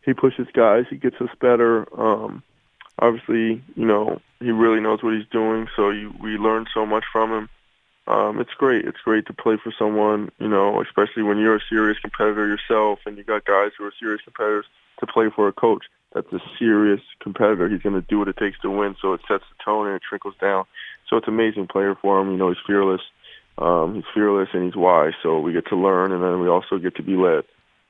[0.06, 0.86] He pushes guys.
[0.92, 1.88] He gets us better.
[2.00, 2.44] Um,
[3.00, 7.06] obviously, you know, he really knows what he's doing, so you, we learn so much
[7.12, 7.50] from him
[8.10, 8.86] um, it's great.
[8.86, 13.00] It's great to play for someone, you know, especially when you're a serious competitor yourself
[13.06, 14.66] and you got guys who are serious competitors
[15.00, 17.70] to play for a coach that's a serious competitor.
[17.70, 19.96] He's going to do what it takes to win, so it sets the tone and
[19.96, 20.66] it trickles down.
[21.08, 22.32] So it's amazing player for him.
[22.32, 23.02] You know, he's fearless.
[23.58, 26.78] Um, he's fearless and he's wise, so we get to learn and then we also
[26.78, 27.44] get to be led.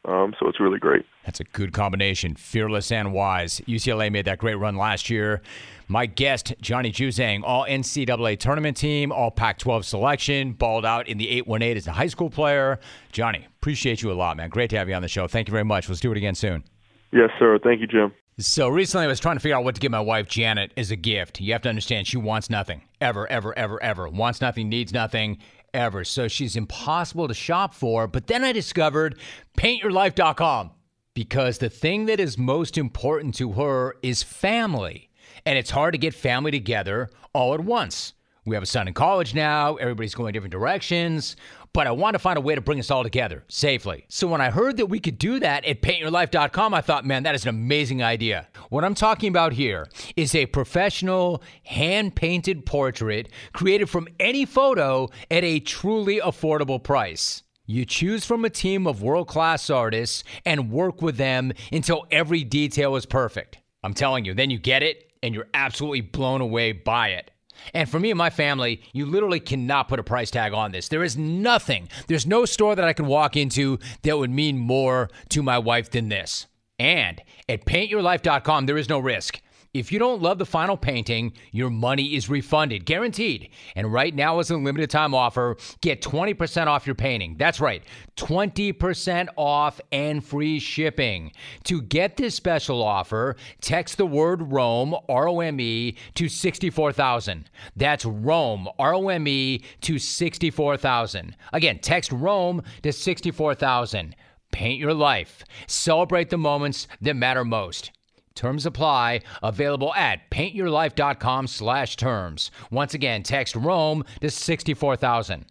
[0.06, 1.06] Um, so it's really great.
[1.26, 3.62] That's a good combination, fearless and wise.
[3.68, 5.42] UCLA made that great run last year.
[5.88, 11.18] My guest, Johnny Juzang, all NCAA tournament team, all Pac 12 selection, balled out in
[11.18, 12.80] the 818 as a high school player.
[13.12, 14.50] Johnny, appreciate you a lot, man.
[14.50, 15.28] Great to have you on the show.
[15.28, 15.90] Thank you very much.
[15.90, 16.64] Let's do it again soon.
[17.12, 17.60] Yes, sir.
[17.62, 18.14] Thank you, Jim.
[18.38, 20.92] So recently, I was trying to figure out what to give my wife Janet as
[20.92, 21.42] a gift.
[21.42, 24.08] You have to understand, she wants nothing, ever, ever, ever, ever.
[24.08, 25.40] Wants nothing, needs nothing
[25.74, 26.04] ever.
[26.04, 28.08] So she's impossible to shop for.
[28.08, 29.18] But then I discovered
[29.58, 30.72] paintyourlife.com
[31.14, 35.10] because the thing that is most important to her is family.
[35.46, 38.14] And it's hard to get family together all at once.
[38.46, 39.76] We have a son in college now.
[39.76, 41.36] Everybody's going different directions.
[41.74, 44.06] But I want to find a way to bring us all together safely.
[44.10, 47.36] So when I heard that we could do that at paintyourlife.com, I thought, man, that
[47.36, 48.48] is an amazing idea.
[48.70, 55.10] What I'm talking about here is a professional hand painted portrait created from any photo
[55.30, 57.44] at a truly affordable price.
[57.66, 62.44] You choose from a team of world class artists and work with them until every
[62.44, 63.60] detail is perfect.
[63.84, 67.30] I'm telling you, then you get it and you're absolutely blown away by it.
[67.74, 70.88] And for me and my family, you literally cannot put a price tag on this.
[70.88, 75.10] There is nothing, there's no store that I could walk into that would mean more
[75.30, 76.48] to my wife than this.
[76.78, 79.42] And at paintyourlife.com, there is no risk.
[79.72, 83.50] If you don't love the final painting, your money is refunded, guaranteed.
[83.76, 85.58] And right now is a limited time offer.
[85.82, 87.36] Get 20% off your painting.
[87.38, 87.84] That's right,
[88.18, 91.34] 20% off and free shipping.
[91.66, 97.48] To get this special offer, text the word Rome, R O M E, to 64,000.
[97.76, 101.36] That's Rome, R O M E, to 64,000.
[101.54, 104.16] Again, text Rome to 64,000.
[104.52, 105.44] Paint your life.
[105.68, 107.92] Celebrate the moments that matter most.
[108.40, 109.20] Terms apply.
[109.44, 112.52] Available at paintyourlife.com slash terms.
[112.72, 115.46] Once again, text Rome to 64,000.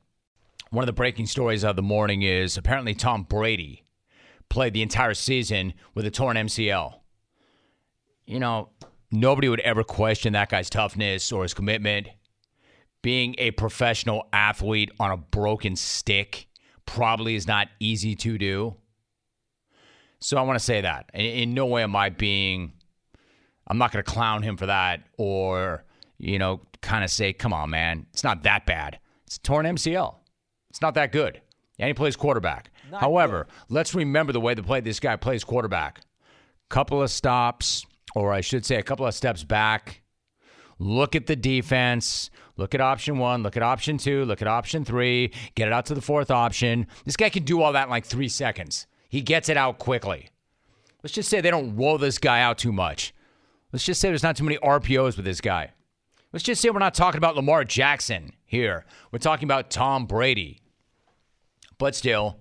[0.71, 3.85] One of the breaking stories of the morning is apparently Tom Brady
[4.49, 6.95] played the entire season with a torn MCL.
[8.25, 8.71] You know,
[9.11, 12.09] nobody would ever question that guy's toughness or his commitment.
[13.03, 16.47] Being a professional athlete on a broken stick
[16.87, 18.77] probably is not easy to do.
[20.21, 21.11] So I want to say that.
[21.13, 22.73] In, in no way am I being,
[23.69, 25.85] I'm not going to clown him for that or,
[26.19, 28.99] you know, kind of say, come on, man, it's not that bad.
[29.27, 30.15] It's torn MCL.
[30.71, 31.41] It's not that good.
[31.79, 32.71] And he plays quarterback.
[32.91, 33.75] Not However, good.
[33.75, 36.01] let's remember the way the play this guy plays quarterback.
[36.71, 40.03] Couple of stops, or I should say a couple of steps back.
[40.79, 42.31] Look at the defense.
[42.57, 43.43] Look at option one.
[43.43, 44.25] Look at option two.
[44.25, 45.33] Look at option three.
[45.55, 46.87] Get it out to the fourth option.
[47.05, 48.87] This guy can do all that in like three seconds.
[49.09, 50.29] He gets it out quickly.
[51.03, 53.15] Let's just say they don't roll this guy out too much.
[53.73, 55.73] Let's just say there's not too many RPOs with this guy.
[56.33, 58.85] Let's just say we're not talking about Lamar Jackson here.
[59.13, 60.61] We're talking about Tom Brady.
[61.79, 62.39] But still,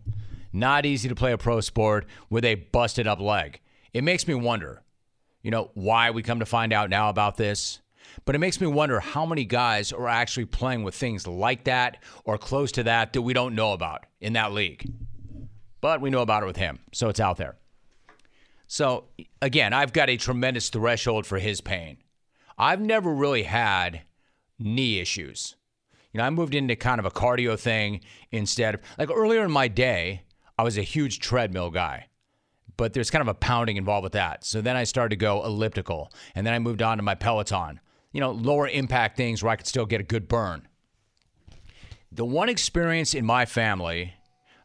[0.51, 3.61] not easy to play a pro sport with a busted up leg.
[3.93, 4.81] It makes me wonder,
[5.41, 7.79] you know, why we come to find out now about this.
[8.25, 12.03] But it makes me wonder how many guys are actually playing with things like that
[12.25, 14.91] or close to that that we don't know about in that league
[15.81, 17.55] but we know about it with him, so it's out there.
[18.67, 19.05] So,
[19.41, 21.97] again, I've got a tremendous threshold for his pain.
[22.57, 24.01] I've never really had
[24.59, 25.55] knee issues.
[26.11, 28.01] You know, I moved into kind of a cardio thing
[28.31, 30.23] instead of like earlier in my day,
[30.57, 32.07] I was a huge treadmill guy,
[32.75, 34.43] but there's kind of a pounding involved with that.
[34.43, 37.79] So then I started to go elliptical, and then I moved on to my Peloton,
[38.11, 40.67] you know, lower impact things where I could still get a good burn.
[42.11, 44.15] The one experience in my family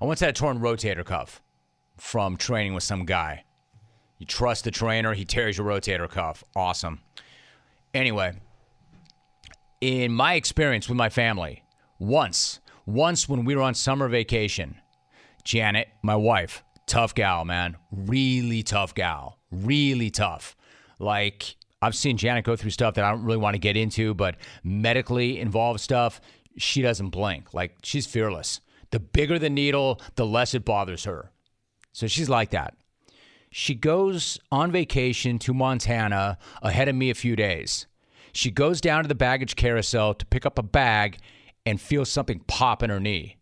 [0.01, 1.41] I once had a torn rotator cuff
[1.97, 3.45] from training with some guy.
[4.23, 6.45] You trust the trainer, he tears your rotator cuff.
[6.55, 7.01] Awesome.
[7.93, 8.35] Anyway,
[9.81, 11.65] in my experience with my family,
[11.99, 14.81] once, once when we were on summer vacation,
[15.43, 20.55] Janet, my wife, tough gal, man, really tough gal, really tough.
[21.01, 24.15] Like, I've seen Janet go through stuff that I don't really want to get into,
[24.15, 26.21] but medically involved stuff,
[26.57, 27.53] she doesn't blink.
[27.53, 28.61] Like, she's fearless.
[28.93, 31.33] The bigger the needle, the less it bothers her.
[31.91, 32.77] So she's like that.
[33.55, 37.87] She goes on vacation to Montana ahead of me a few days.
[38.33, 41.19] She goes down to the baggage carousel to pick up a bag
[41.67, 43.37] and feels something pop in her knee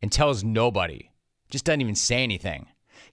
[0.00, 1.10] and tells nobody.
[1.50, 2.68] Just doesn't even say anything.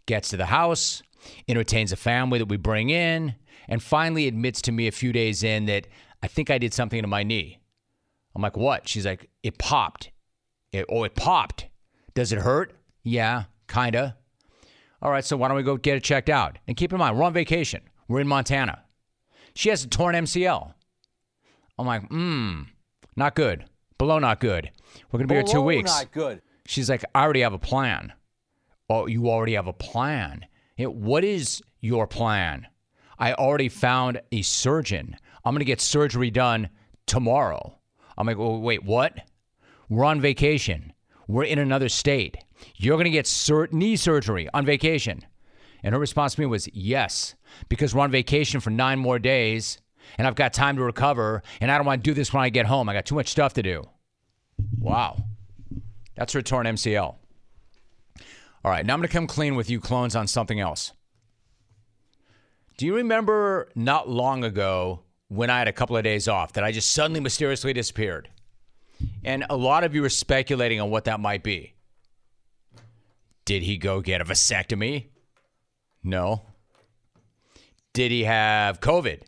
[0.05, 1.01] Gets to the house,
[1.47, 3.33] entertains a family that we bring in,
[3.67, 5.87] and finally admits to me a few days in that
[6.21, 7.57] I think I did something to my knee.
[8.35, 8.87] I'm like, what?
[8.87, 10.11] She's like, it popped.
[10.71, 11.69] It, oh, it popped.
[12.13, 12.75] Does it hurt?
[13.01, 14.15] Yeah, kinda.
[15.01, 16.57] All right, so why don't we go get it checked out?
[16.67, 17.81] And keep in mind, we're on vacation.
[18.07, 18.83] We're in Montana.
[19.55, 20.73] She has a torn MCL.
[21.77, 22.61] I'm like, hmm,
[23.15, 23.65] not good.
[23.97, 24.71] Below not good.
[25.11, 25.91] We're gonna be Below here two weeks.
[25.91, 26.41] Not good.
[26.65, 28.13] She's like, I already have a plan.
[28.89, 30.45] Oh, you already have a plan.
[30.77, 32.67] what is your plan?
[33.17, 35.15] I already found a surgeon.
[35.43, 36.69] I'm gonna get surgery done
[37.05, 37.77] tomorrow.
[38.17, 39.19] I'm like, well, wait, what?
[39.89, 40.93] We're on vacation.
[41.27, 42.37] We're in another state.
[42.75, 45.25] You're going to get sur- knee surgery on vacation.
[45.83, 47.35] And her response to me was, Yes,
[47.69, 49.79] because we're on vacation for nine more days
[50.17, 52.49] and I've got time to recover and I don't want to do this when I
[52.49, 52.89] get home.
[52.89, 53.83] I got too much stuff to do.
[54.79, 55.17] Wow.
[56.15, 57.15] That's her torn MCL.
[58.63, 60.91] All right, now I'm going to come clean with you clones on something else.
[62.77, 66.63] Do you remember not long ago when I had a couple of days off that
[66.63, 68.27] I just suddenly mysteriously disappeared?
[69.23, 71.74] And a lot of you are speculating on what that might be.
[73.45, 75.09] Did he go get a vasectomy?
[76.03, 76.45] No.
[77.93, 79.21] Did he have COVID?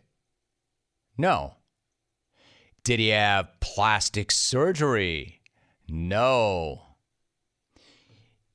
[1.16, 1.54] No.
[2.84, 5.40] Did he have plastic surgery?
[5.88, 6.82] No.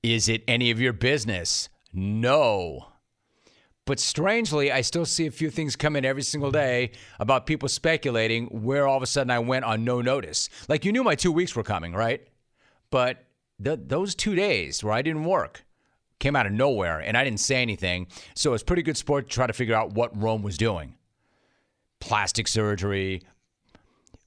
[0.02, 1.69] Is it any of your business?
[1.93, 2.88] No.
[3.86, 7.67] But strangely, I still see a few things come in every single day about people
[7.67, 10.49] speculating where all of a sudden I went on no notice.
[10.69, 12.26] Like you knew my two weeks were coming, right?
[12.91, 13.26] But
[13.62, 15.66] th- those two days where I didn't work
[16.20, 18.08] came out of nowhere and I didn't say anything.
[18.36, 20.96] So it's pretty good sport to try to figure out what Rome was doing.
[22.00, 23.22] Plastic surgery,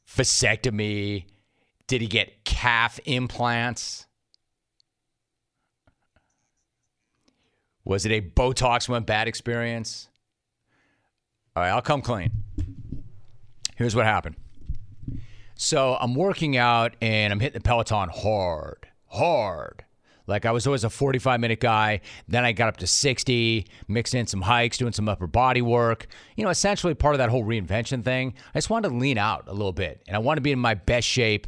[0.08, 1.24] vasectomy.
[1.86, 4.06] Did he get calf implants?
[7.84, 10.08] Was it a Botox went bad experience?
[11.54, 12.32] All right, I'll come clean.
[13.76, 14.36] Here's what happened.
[15.54, 19.84] So I'm working out and I'm hitting the Peloton hard, hard.
[20.26, 22.00] Like I was always a 45 minute guy.
[22.28, 26.06] Then I got up to 60, mixed in some hikes, doing some upper body work.
[26.36, 28.34] You know, essentially part of that whole reinvention thing.
[28.54, 30.58] I just wanted to lean out a little bit and I want to be in
[30.58, 31.46] my best shape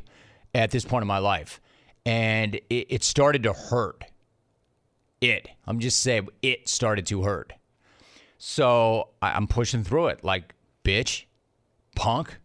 [0.55, 1.61] at this point in my life.
[2.07, 4.05] And it, it started to hurt.
[5.21, 7.53] It, I'm just saying, it started to hurt.
[8.39, 11.25] So I, I'm pushing through it like, bitch,
[11.97, 12.39] punk.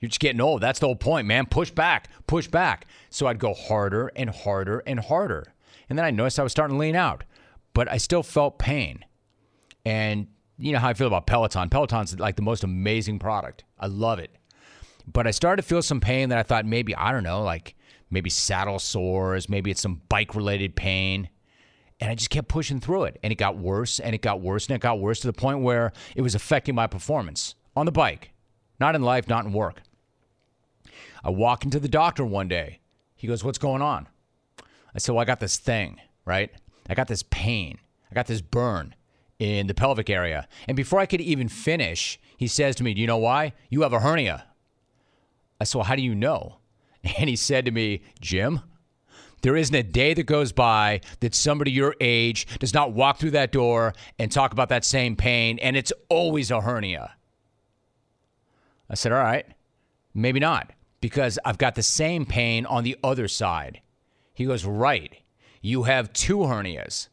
[0.00, 0.62] You're just getting old.
[0.62, 1.46] That's the whole point, man.
[1.46, 2.86] Push back, push back.
[3.10, 5.52] So I'd go harder and harder and harder.
[5.88, 7.24] And then I noticed I was starting to lean out,
[7.74, 9.04] but I still felt pain.
[9.84, 11.68] And you know how I feel about Peloton.
[11.68, 13.64] Peloton's like the most amazing product.
[13.78, 14.30] I love it.
[15.06, 17.74] But I started to feel some pain that I thought maybe, I don't know, like
[18.10, 21.28] maybe saddle sores, maybe it's some bike related pain.
[21.98, 23.18] And I just kept pushing through it.
[23.22, 25.60] And it got worse and it got worse and it got worse to the point
[25.60, 28.32] where it was affecting my performance on the bike,
[28.78, 29.82] not in life, not in work.
[31.22, 32.80] I walk into the doctor one day.
[33.14, 34.08] He goes, What's going on?
[34.94, 36.50] I said, Well, I got this thing, right?
[36.88, 37.78] I got this pain.
[38.10, 38.94] I got this burn
[39.38, 40.48] in the pelvic area.
[40.66, 43.52] And before I could even finish, he says to me, Do you know why?
[43.68, 44.46] You have a hernia.
[45.60, 46.56] I said, Well, how do you know?
[47.18, 48.60] And he said to me, Jim,
[49.40, 53.30] there isn't a day that goes by that somebody your age does not walk through
[53.30, 57.12] that door and talk about that same pain, and it's always a hernia.
[58.90, 59.46] I said, All right,
[60.14, 63.80] maybe not because I've got the same pain on the other side.
[64.34, 65.16] He goes, Right.
[65.62, 67.08] You have two hernias.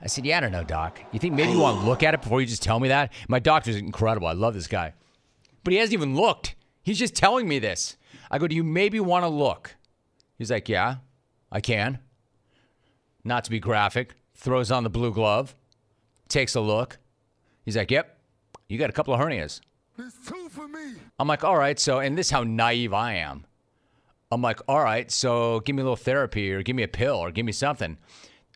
[0.00, 1.00] I said, Yeah, I don't know, doc.
[1.12, 3.12] You think maybe you want to look at it before you just tell me that?
[3.28, 4.26] My doctor's incredible.
[4.28, 4.94] I love this guy.
[5.64, 6.54] But he hasn't even looked.
[6.82, 7.96] He's just telling me this.
[8.30, 9.76] I go, Do you maybe want to look?
[10.38, 10.96] He's like, Yeah,
[11.50, 11.98] I can.
[13.24, 15.56] Not to be graphic, throws on the blue glove,
[16.28, 16.98] takes a look.
[17.64, 18.18] He's like, Yep,
[18.68, 19.60] you got a couple of hernias.
[21.18, 23.46] I'm like, all right, so, and this is how naive I am.
[24.30, 27.16] I'm like, all right, so give me a little therapy or give me a pill
[27.16, 27.96] or give me something.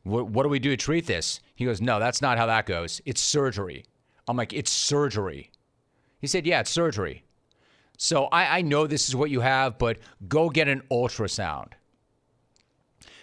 [0.02, 1.40] What, what do we do to treat this?
[1.54, 3.00] He goes, no, that's not how that goes.
[3.04, 3.84] It's surgery.
[4.26, 5.50] I'm like, it's surgery.
[6.20, 7.24] He said, yeah, it's surgery.
[7.96, 11.72] So I, I know this is what you have, but go get an ultrasound.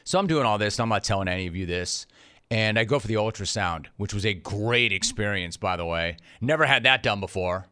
[0.04, 2.06] So I'm doing all this, and I'm not telling any of you this.
[2.50, 6.18] And I go for the ultrasound, which was a great experience, by the way.
[6.40, 7.66] Never had that done before.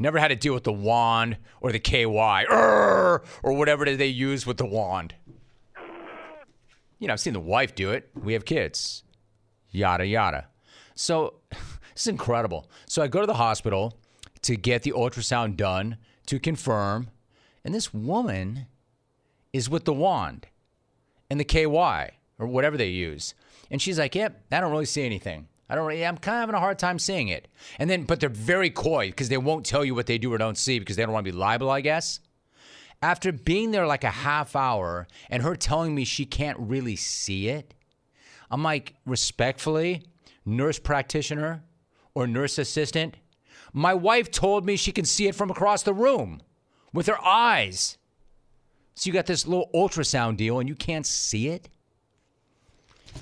[0.00, 4.56] Never had to deal with the wand or the KY or whatever they use with
[4.56, 5.14] the wand.
[6.98, 8.08] You know, I've seen the wife do it.
[8.14, 9.04] We have kids.
[9.70, 10.46] Yada, yada.
[10.94, 11.60] So this
[11.96, 12.70] is incredible.
[12.86, 13.98] So I go to the hospital
[14.40, 17.10] to get the ultrasound done to confirm.
[17.62, 18.68] And this woman
[19.52, 20.46] is with the wand
[21.28, 23.34] and the KY or whatever they use.
[23.70, 25.46] And she's like, yep, I don't really see anything.
[25.70, 27.46] I don't really, I'm kind of having a hard time seeing it.
[27.78, 30.36] And then, but they're very coy because they won't tell you what they do or
[30.36, 32.18] don't see because they don't want to be liable, I guess.
[33.00, 37.48] After being there like a half hour and her telling me she can't really see
[37.48, 37.72] it,
[38.50, 40.02] I'm like, respectfully,
[40.44, 41.62] nurse practitioner
[42.14, 43.14] or nurse assistant,
[43.72, 46.42] my wife told me she can see it from across the room
[46.92, 47.96] with her eyes.
[48.96, 51.68] So you got this little ultrasound deal and you can't see it?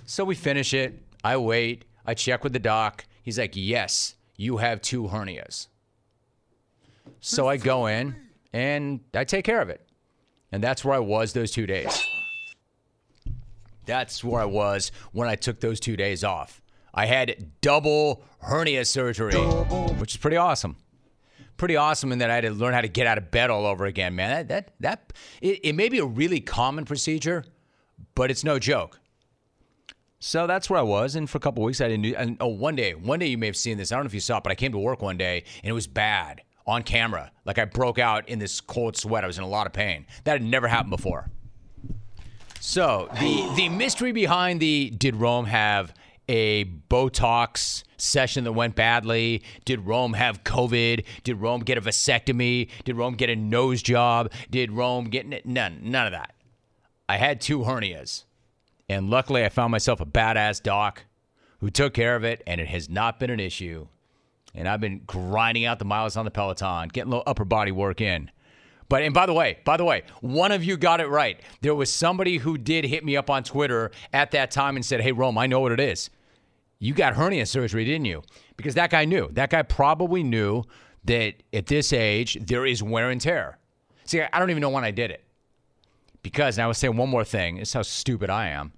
[0.06, 1.02] So we finish it.
[1.22, 1.84] I wait.
[2.08, 3.04] I check with the doc.
[3.22, 5.66] He's like, yes, you have two hernias.
[7.20, 8.16] So I go in
[8.50, 9.86] and I take care of it.
[10.50, 12.02] And that's where I was those two days.
[13.84, 16.62] That's where I was when I took those two days off.
[16.94, 19.34] I had double hernia surgery,
[19.98, 20.76] which is pretty awesome.
[21.58, 23.66] Pretty awesome in that I had to learn how to get out of bed all
[23.66, 24.30] over again, man.
[24.30, 27.44] That that that it, it may be a really common procedure,
[28.14, 28.98] but it's no joke.
[30.20, 32.14] So that's where I was, and for a couple weeks I didn't do.
[32.16, 33.92] And oh, one day, one day you may have seen this.
[33.92, 35.70] I don't know if you saw it, but I came to work one day and
[35.70, 37.30] it was bad on camera.
[37.44, 39.24] Like I broke out in this cold sweat.
[39.24, 40.06] I was in a lot of pain.
[40.24, 41.30] That had never happened before.
[42.60, 45.94] So the the mystery behind the did Rome have
[46.28, 49.42] a Botox session that went badly?
[49.64, 51.04] Did Rome have COVID?
[51.22, 52.68] Did Rome get a vasectomy?
[52.84, 54.32] Did Rome get a nose job?
[54.50, 55.80] Did Rome get none?
[55.82, 56.34] None of that.
[57.08, 58.24] I had two hernias,
[58.88, 61.04] and luckily I found myself a badass doc
[61.60, 63.88] who took care of it, and it has not been an issue.
[64.54, 67.72] And I've been grinding out the miles on the Peloton, getting a little upper body
[67.72, 68.30] work in.
[68.88, 71.40] But and by the way, by the way, one of you got it right.
[71.60, 75.00] There was somebody who did hit me up on Twitter at that time and said,
[75.00, 76.08] "Hey, Rome, I know what it is.
[76.78, 78.22] You got hernia surgery, didn't you?"
[78.56, 79.28] Because that guy knew.
[79.32, 80.64] That guy probably knew
[81.04, 83.58] that at this age there is wear and tear.
[84.04, 85.22] See, I don't even know when I did it.
[86.22, 87.56] Because and I was saying one more thing.
[87.56, 88.72] This is how stupid I am.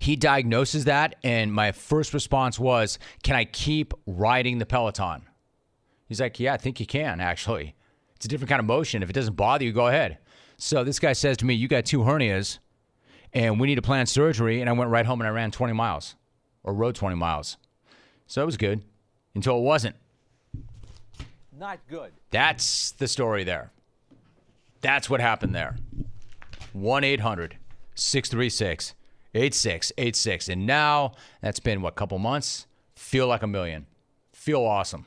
[0.00, 5.22] He diagnoses that, and my first response was, "Can I keep riding the Peloton?"
[6.06, 7.74] He's like, "Yeah, I think you can actually."
[8.18, 9.04] It's a different kind of motion.
[9.04, 10.18] If it doesn't bother you, go ahead.
[10.56, 12.58] So this guy says to me, You got two hernias
[13.32, 14.60] and we need to plan surgery.
[14.60, 16.16] And I went right home and I ran 20 miles
[16.64, 17.56] or rode 20 miles.
[18.26, 18.82] So it was good
[19.36, 19.94] until it wasn't.
[21.56, 22.12] Not good.
[22.30, 23.70] That's the story there.
[24.80, 25.76] That's what happened there.
[26.72, 27.56] 1 800
[27.94, 28.94] 636
[29.34, 30.48] 8686.
[30.48, 32.66] And now that's been, what, couple months?
[32.96, 33.86] Feel like a million.
[34.32, 35.06] Feel awesome.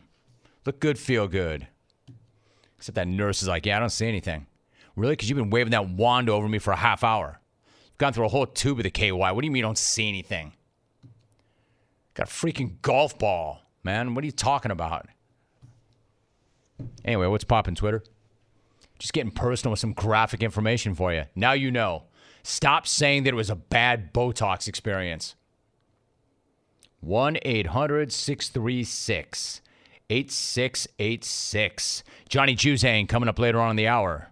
[0.66, 1.68] Look good, feel good.
[2.78, 4.48] Except that nurse is like, yeah, I don't see anything.
[4.96, 5.14] Really?
[5.14, 7.40] Because you've been waving that wand over me for a half hour.
[7.86, 9.12] You've gone through a whole tube of the KY.
[9.12, 10.54] What do you mean you don't see anything?
[12.14, 14.14] Got a freaking golf ball, man.
[14.14, 15.08] What are you talking about?
[17.06, 18.04] Anyway, what's popping Twitter?
[19.00, 21.24] Just getting personal with some graphic information for you.
[21.36, 22.04] Now you know.
[22.44, 25.36] Stop saying that it was a bad Botox experience.
[27.02, 29.62] 1 800 636
[30.10, 32.04] 8686.
[32.28, 34.32] Johnny Juzang coming up later on in the hour.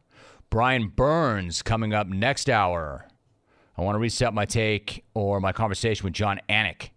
[0.50, 3.08] Brian Burns coming up next hour.
[3.78, 6.90] I want to reset my take or my conversation with Jon Anik.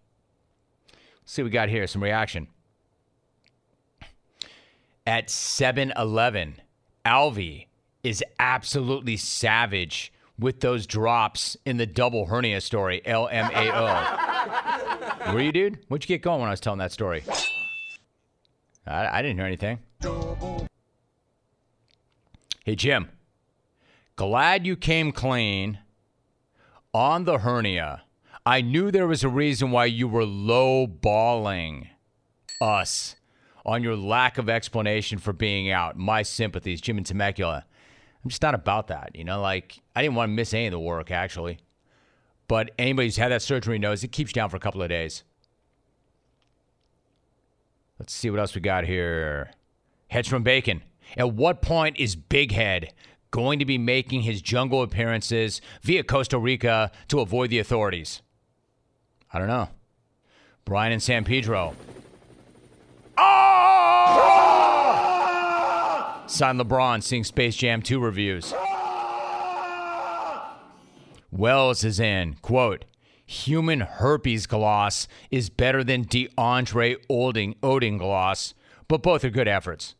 [1.21, 1.87] Let's see what we got here.
[1.87, 2.47] Some reaction.
[5.07, 6.55] At 7 Eleven,
[7.05, 7.67] Alvy
[8.03, 13.01] is absolutely savage with those drops in the double hernia story.
[13.05, 14.33] LMAO.
[15.33, 15.79] Were you, dude?
[15.87, 17.23] What'd you get going when I was telling that story?
[18.85, 19.79] I, I didn't hear anything.
[22.65, 23.09] Hey, Jim.
[24.15, 25.79] Glad you came clean
[26.93, 28.03] on the hernia.
[28.45, 31.89] I knew there was a reason why you were low balling
[32.61, 33.15] us
[33.65, 35.97] on your lack of explanation for being out.
[35.97, 37.65] My sympathies, Jim and Temecula.
[38.23, 39.11] I'm just not about that.
[39.15, 41.59] You know, like, I didn't want to miss any of the work, actually.
[42.47, 44.89] But anybody who's had that surgery knows it keeps you down for a couple of
[44.89, 45.23] days.
[47.99, 49.51] Let's see what else we got here.
[50.07, 50.83] Heads from Bacon.
[51.17, 52.93] At what point is Big Head
[53.31, 58.21] going to be making his jungle appearances via Costa Rica to avoid the authorities?
[59.31, 59.69] I don't know.
[60.65, 61.75] Brian and San Pedro.
[63.17, 64.52] Oh!
[66.25, 68.53] Sign LeBron seeing Space Jam 2 reviews.
[71.31, 72.35] Wells is in.
[72.41, 72.85] Quote,
[73.25, 78.53] human herpes gloss is better than DeAndre Oding, Oding gloss,
[78.87, 79.95] but both are good efforts.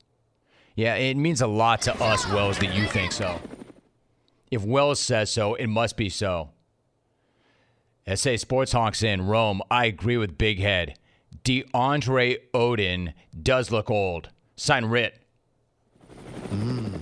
[0.76, 3.40] Yeah, it means a lot to us, Wells, that you think so.
[4.50, 6.52] If Wells says so, it must be so.
[8.14, 9.62] SA Sports Honks in Rome.
[9.72, 10.98] I agree with Big Head.
[11.44, 14.30] DeAndre Odin does look old.
[14.56, 15.23] Sign Rit.
[16.50, 17.00] Mm.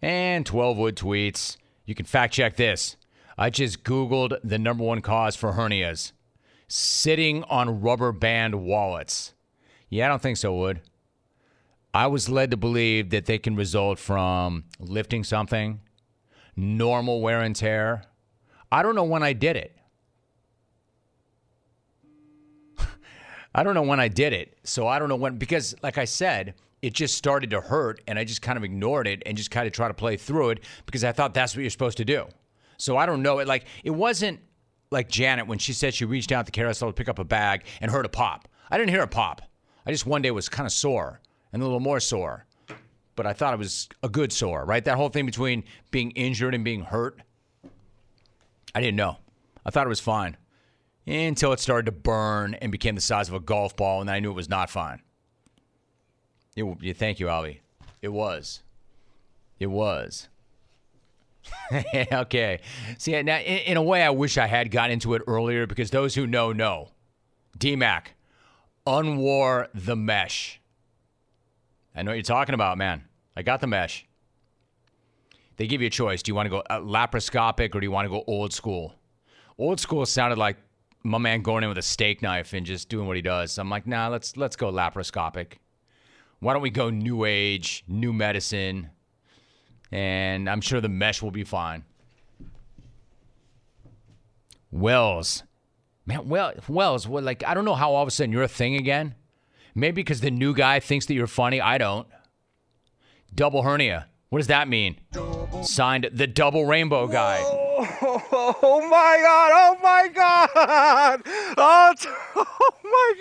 [0.00, 1.56] And 12 Wood tweets.
[1.84, 2.96] You can fact check this.
[3.38, 6.12] I just Googled the number one cause for hernias
[6.74, 9.34] sitting on rubber band wallets.
[9.90, 10.80] Yeah, I don't think so, Wood.
[11.92, 15.80] I was led to believe that they can result from lifting something,
[16.56, 18.04] normal wear and tear.
[18.70, 19.76] I don't know when I did it.
[23.54, 24.56] I don't know when I did it.
[24.64, 28.18] So I don't know when, because like I said, it just started to hurt and
[28.18, 30.64] I just kind of ignored it and just kind of tried to play through it
[30.84, 32.26] because I thought that's what you're supposed to do.
[32.76, 33.38] So I don't know.
[33.38, 34.40] It like it wasn't
[34.90, 37.64] like Janet when she said she reached out the carousel to pick up a bag
[37.80, 38.48] and heard a pop.
[38.70, 39.42] I didn't hear a pop.
[39.86, 41.20] I just one day was kind of sore
[41.52, 42.46] and a little more sore.
[43.14, 44.84] But I thought it was a good sore, right?
[44.84, 47.20] That whole thing between being injured and being hurt.
[48.74, 49.18] I didn't know.
[49.64, 50.36] I thought it was fine
[51.06, 54.20] until it started to burn and became the size of a golf ball, and I
[54.20, 55.02] knew it was not fine.
[56.54, 57.60] It, thank you, Ali.
[58.00, 58.62] It was.
[59.58, 60.28] It was.
[62.12, 62.60] okay.
[62.98, 65.90] See, now in, in, a way, I wish I had gotten into it earlier because
[65.90, 66.90] those who know know.
[67.58, 68.06] DMAC,
[68.86, 70.60] unwar the mesh.
[71.94, 73.04] I know what you're talking about, man.
[73.36, 74.06] I got the mesh.
[75.56, 76.22] They give you a choice.
[76.22, 78.94] Do you want to go uh, laparoscopic or do you want to go old school?
[79.58, 80.56] Old school sounded like
[81.04, 83.58] my man going in with a steak knife and just doing what he does.
[83.58, 85.58] I'm like, nah, let's let's go laparoscopic.
[86.42, 88.90] Why don't we go new age, new medicine?
[89.92, 91.84] And I'm sure the mesh will be fine.
[94.72, 95.44] Wells.
[96.04, 98.48] Man, well, Wells, well, like I don't know how all of a sudden you're a
[98.48, 99.14] thing again.
[99.76, 101.60] Maybe because the new guy thinks that you're funny.
[101.60, 102.08] I don't.
[103.32, 104.08] Double hernia.
[104.30, 104.98] What does that mean?
[105.62, 107.38] Signed the double rainbow guy.
[107.40, 109.50] Oh, oh my god!
[109.54, 111.22] Oh my god!
[111.56, 111.94] Oh,
[112.36, 113.12] oh my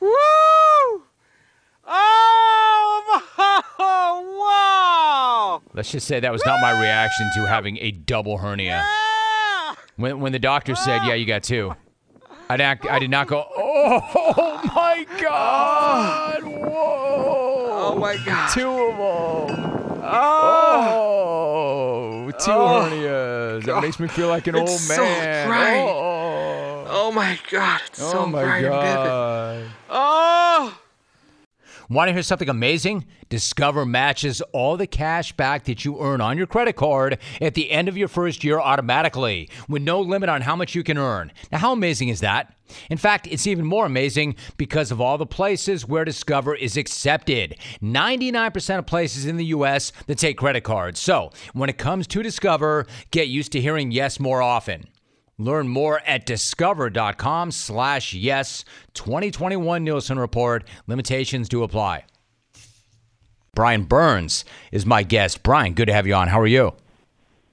[0.00, 0.55] god!
[1.86, 3.22] Oh my!
[3.78, 5.62] Wow!
[5.74, 8.84] Let's just say that was not my reaction to having a double hernia.
[9.96, 11.74] When, when the doctor said, "Yeah, you got two,
[12.48, 13.44] I did not, I did not go.
[13.56, 14.00] Oh,
[14.36, 16.40] oh my god!
[16.44, 16.50] Oh.
[16.50, 17.92] Whoa!
[17.94, 18.50] Oh my god!
[18.52, 20.02] Two of them.
[20.04, 22.26] Oh!
[22.26, 23.60] Oh, two Oh, hernias.
[23.60, 23.82] That God.
[23.82, 25.48] makes me feel like an It's old so man.
[25.48, 25.78] bright.
[25.78, 27.80] Oh, Oh my god!
[27.88, 28.84] It's oh so my bright and vivid.
[28.84, 29.64] god.
[29.90, 30.78] Oh!
[31.88, 33.06] Want to hear something amazing?
[33.28, 37.70] Discover matches all the cash back that you earn on your credit card at the
[37.70, 41.30] end of your first year automatically, with no limit on how much you can earn.
[41.52, 42.56] Now, how amazing is that?
[42.90, 47.56] In fact, it's even more amazing because of all the places where Discover is accepted.
[47.80, 49.92] 99% of places in the U.S.
[50.08, 50.98] that take credit cards.
[50.98, 54.88] So, when it comes to Discover, get used to hearing yes more often.
[55.38, 58.64] Learn more at discover.com slash yes
[58.94, 60.64] 2021 Nielsen Report.
[60.86, 62.04] Limitations do apply.
[63.54, 65.42] Brian Burns is my guest.
[65.42, 66.28] Brian, good to have you on.
[66.28, 66.74] How are you?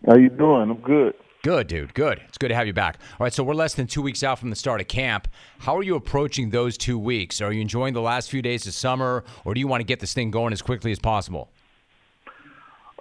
[0.06, 0.70] How you doing?
[0.70, 1.14] I'm good.
[1.44, 1.94] Good, dude.
[1.94, 2.22] Good.
[2.30, 3.00] It's good to have you back.
[3.20, 5.28] All right, so we're less than two weeks out from the start of camp.
[5.60, 7.42] How are you approaching those two weeks?
[7.42, 10.00] Are you enjoying the last few days of summer, or do you want to get
[10.00, 11.50] this thing going as quickly as possible?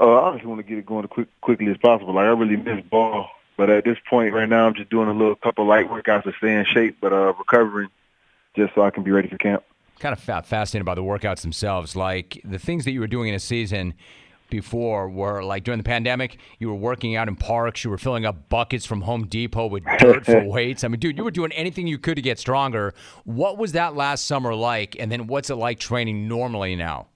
[0.01, 2.15] Uh, I just want to get it going as quick, quickly as possible.
[2.15, 3.29] Like I really miss ball,
[3.63, 6.33] but at this point right now, I'm just doing a little couple light workouts to
[6.37, 7.91] stay in shape, but uh, recovering
[8.57, 9.63] just so I can be ready for camp.
[10.01, 11.95] kind of fascinated by the workouts themselves.
[11.95, 13.95] Like the things that you were doing in a season
[14.51, 18.27] before were like during the pandemic, you were working out in parks, you were filling
[18.27, 20.83] up buckets from Home Depot with dirt for weights.
[20.83, 22.95] I mean, dude, you were doing anything you could to get stronger.
[23.23, 24.97] What was that last summer like?
[24.99, 27.07] And then what's it like training normally now?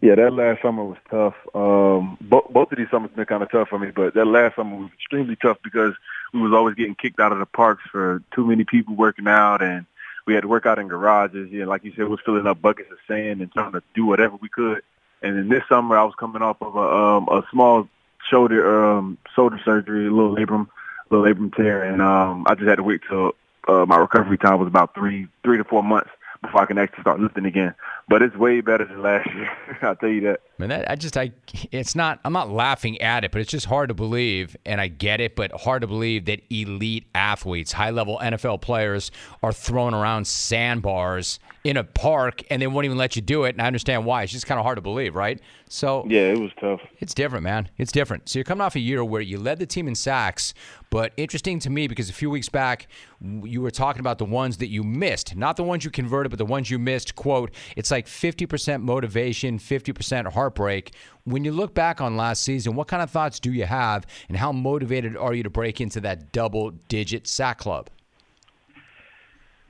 [0.00, 1.34] Yeah, that last summer was tough.
[1.54, 4.56] Um, bo- both of these summers been kind of tough for me, but that last
[4.56, 5.94] summer was extremely tough because
[6.32, 9.62] we was always getting kicked out of the parks for too many people working out,
[9.62, 9.86] and
[10.26, 11.50] we had to work out in garages.
[11.50, 14.04] Yeah, like you said, we was filling up buckets of sand and trying to do
[14.04, 14.82] whatever we could.
[15.22, 17.88] And then this summer, I was coming off of a um, a small
[18.28, 20.68] shoulder um, shoulder surgery, a little labrum,
[21.10, 23.32] little labrum tear, and um, I just had to wait till
[23.66, 26.10] uh, my recovery time was about three three to four months
[26.42, 27.74] before I can actually start lifting again.
[28.08, 29.50] But it's way better than last year.
[29.82, 30.40] I'll tell you that.
[30.58, 31.32] Man, that, I just, I,
[31.72, 34.88] it's not, I'm not laughing at it, but it's just hard to believe, and I
[34.88, 39.10] get it, but hard to believe that elite athletes, high level NFL players,
[39.42, 43.50] are throwing around sandbars in a park and they won't even let you do it.
[43.50, 44.22] And I understand why.
[44.22, 45.40] It's just kind of hard to believe, right?
[45.68, 46.80] So, Yeah, it was tough.
[47.00, 47.68] it's different, man.
[47.76, 48.28] It's different.
[48.28, 50.54] So you're coming off a year where you led the team in sacks,
[50.90, 52.88] but interesting to me because a few weeks back
[53.20, 56.38] you were talking about the ones that you missed, not the ones you converted, but
[56.38, 57.14] the ones you missed.
[57.16, 60.92] Quote: It's like 50% motivation, 50% heartbreak.
[61.24, 64.36] When you look back on last season, what kind of thoughts do you have, and
[64.36, 67.90] how motivated are you to break into that double-digit sack club?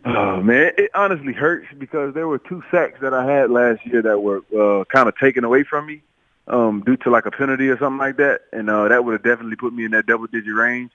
[0.05, 4.03] Oh man, it honestly hurts because there were two sacks that I had last year
[4.03, 6.03] that were uh, kind of taken away from me
[6.47, 9.25] um, due to like a penalty or something like that, and uh, that would have
[9.25, 10.93] definitely put me in that double-digit range.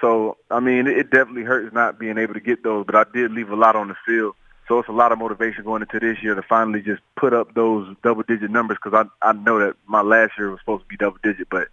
[0.00, 3.04] So I mean, it, it definitely hurts not being able to get those, but I
[3.12, 4.34] did leave a lot on the field.
[4.68, 7.52] So it's a lot of motivation going into this year to finally just put up
[7.54, 10.96] those double-digit numbers because I I know that my last year was supposed to be
[10.96, 11.68] double-digit, but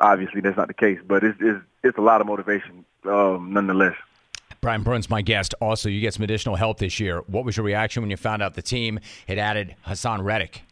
[0.00, 0.98] obviously that's not the case.
[1.06, 3.96] But it's it's, it's a lot of motivation um, nonetheless.
[4.60, 5.54] Brian Burns, my guest.
[5.60, 7.22] Also, you get some additional help this year.
[7.26, 8.98] What was your reaction when you found out the team
[9.28, 10.62] had added Haason Reddick?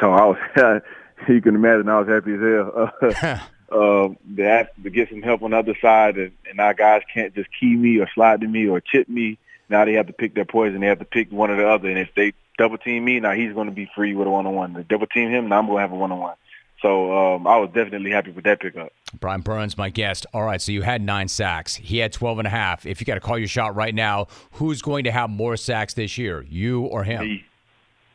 [0.00, 0.82] So I was,
[1.28, 2.92] you can imagine, I was happy as hell.
[3.00, 3.38] Uh,
[3.72, 7.02] um, they asked to get some help on the other side, and, and our guys
[7.12, 9.38] can't just key me or slide to me or chip me.
[9.68, 10.80] Now they have to pick their poison.
[10.80, 11.88] They have to pick one or the other.
[11.88, 14.46] And if they double team me, now he's going to be free with a one
[14.46, 14.72] on one.
[14.74, 16.36] They double team him, now I'm going to have a one on one.
[16.82, 18.92] So um, I was definitely happy with that pickup.
[19.20, 20.26] Brian Burns, my guest.
[20.34, 21.76] All right, so you had nine sacks.
[21.76, 22.84] He had 12 and a half.
[22.86, 25.94] If you got to call your shot right now, who's going to have more sacks
[25.94, 27.20] this year, you or him?
[27.20, 27.44] Me,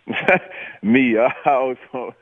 [0.82, 1.18] me.
[1.18, 2.16] I always, want-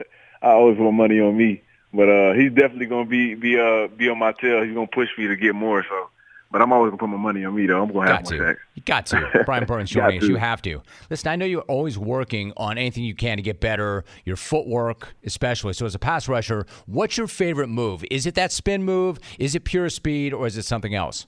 [0.44, 1.64] I always want money on me,
[1.96, 4.64] but uh, he's definitely going to be be uh be on my tail.
[4.64, 5.84] He's going to push me to get more.
[5.84, 6.10] So
[6.52, 7.82] But I'm always gonna put my money on me though.
[7.82, 8.38] I'm gonna have Got to.
[8.38, 8.60] sacks.
[8.76, 9.44] You got to.
[9.46, 10.28] Brian Burns Got joining us.
[10.30, 10.82] You have to.
[11.10, 15.14] Listen, I know you're always working on anything you can to get better, your footwork
[15.26, 15.74] especially.
[15.74, 18.06] So as a pass rusher, what's your favorite move?
[18.12, 19.20] Is it that spin move?
[19.40, 21.26] Is it pure speed or is it something else?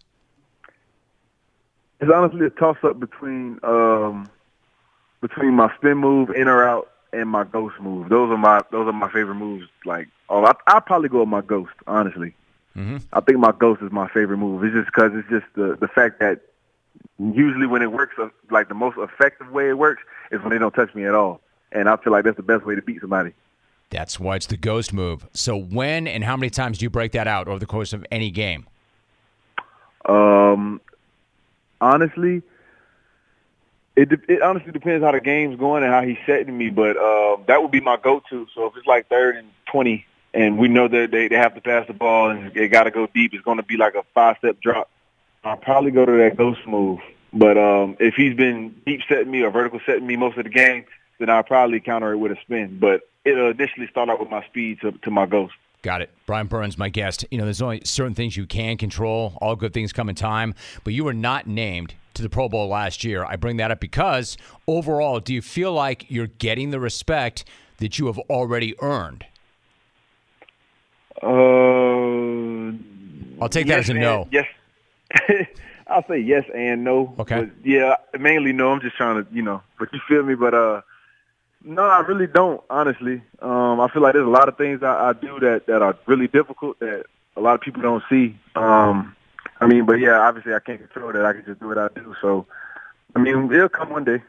[1.99, 4.29] It's honestly a toss up between um
[5.21, 8.09] between my spin move, in or out, and my ghost move.
[8.09, 9.65] Those are my those are my favorite moves.
[9.83, 11.73] Like, oh, I I probably go with my ghost.
[11.85, 12.33] Honestly,
[12.75, 12.97] mm-hmm.
[13.13, 14.63] I think my ghost is my favorite move.
[14.63, 16.41] It's just because it's just the the fact that
[17.19, 20.57] usually when it works, uh, like the most effective way it works is when they
[20.57, 23.01] don't touch me at all, and I feel like that's the best way to beat
[23.01, 23.33] somebody.
[23.89, 25.27] That's why it's the ghost move.
[25.33, 28.05] So when and how many times do you break that out over the course of
[28.11, 28.67] any game?
[30.05, 30.81] Um,
[31.79, 32.41] honestly,
[33.95, 36.69] it de- it honestly depends how the game's going and how he's setting me.
[36.69, 38.47] But uh, that would be my go-to.
[38.53, 40.05] So if it's like third and twenty,
[40.37, 42.91] and we know that they they have to pass the ball and they got to
[42.91, 44.89] go deep, it's going to be like a five-step drop.
[45.43, 46.99] I'll probably go to that ghost move.
[47.33, 50.49] But um, if he's been deep setting me or vertical setting me most of the
[50.49, 50.85] game,
[51.19, 52.77] then I'll probably counter it with a spin.
[52.79, 55.53] But it'll initially start out with my speed to, to my ghost.
[55.81, 56.11] Got it.
[56.25, 57.25] Brian Burns, my guest.
[57.31, 59.37] You know, there's only certain things you can control.
[59.41, 60.53] All good things come in time.
[60.83, 63.25] But you were not named to the Pro Bowl last year.
[63.25, 67.43] I bring that up because overall, do you feel like you're getting the respect
[67.77, 69.25] that you have already earned?
[71.21, 72.73] Uh,
[73.41, 74.27] I'll take that yes as a no.
[74.31, 74.45] Yes.
[75.87, 77.15] I'll say yes and no.
[77.19, 77.49] Okay.
[77.63, 78.71] Yeah, mainly no.
[78.71, 80.35] I'm just trying to, you know, but you feel me?
[80.35, 80.81] But uh,
[81.63, 82.61] no, I really don't.
[82.69, 85.81] Honestly, um, I feel like there's a lot of things I, I do that that
[85.81, 87.05] are really difficult that
[87.35, 88.37] a lot of people don't see.
[88.55, 89.15] Um,
[89.59, 91.25] I mean, but yeah, obviously I can't control that.
[91.25, 92.15] I can just do what I do.
[92.21, 92.45] So,
[93.15, 94.21] I mean, it'll come one day.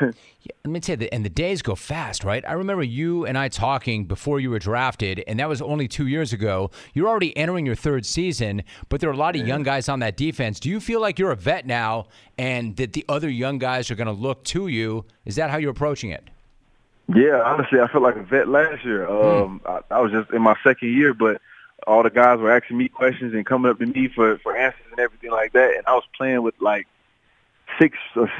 [0.00, 2.44] Yeah, let me tell you, the- and the days go fast, right?
[2.46, 6.06] I remember you and I talking before you were drafted, and that was only two
[6.06, 6.70] years ago.
[6.94, 10.00] You're already entering your third season, but there are a lot of young guys on
[10.00, 10.58] that defense.
[10.58, 12.06] Do you feel like you're a vet now,
[12.38, 15.04] and that the other young guys are going to look to you?
[15.24, 16.24] Is that how you're approaching it?
[17.14, 19.08] Yeah, honestly, I felt like a vet last year.
[19.08, 21.40] Um, I, I was just in my second year, but
[21.86, 24.80] all the guys were asking me questions and coming up to me for for answers
[24.90, 25.74] and everything like that.
[25.76, 26.86] And I was playing with like
[27.78, 28.30] six or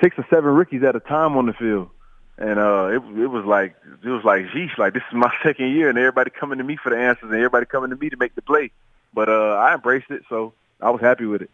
[0.00, 1.90] six or seven rookies at a time on the field,
[2.38, 5.72] and uh, it it was like it was like, geesh, like this is my second
[5.72, 8.16] year, and everybody coming to me for the answers, and everybody coming to me to
[8.16, 8.70] make the play.
[9.12, 11.50] But uh, I embraced it, so I was happy with it.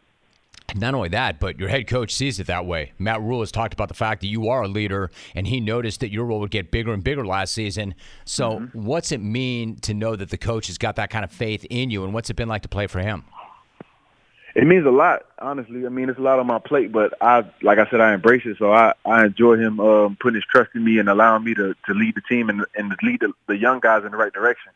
[0.75, 2.93] Not only that, but your head coach sees it that way.
[2.99, 6.01] Matt Rhule has talked about the fact that you are a leader, and he noticed
[6.01, 7.95] that your role would get bigger and bigger last season.
[8.25, 11.67] So, what's it mean to know that the coach has got that kind of faith
[11.71, 13.25] in you, and what's it been like to play for him?
[14.61, 15.87] It means a lot, honestly.
[15.87, 18.43] I mean, it's a lot on my plate, but I, like I said, I embrace
[18.45, 18.59] it.
[18.59, 21.75] So I, I enjoy him um, putting his trust in me and allowing me to,
[21.87, 24.71] to lead the team and, and lead the, the young guys in the right direction.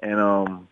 [0.00, 0.68] And um,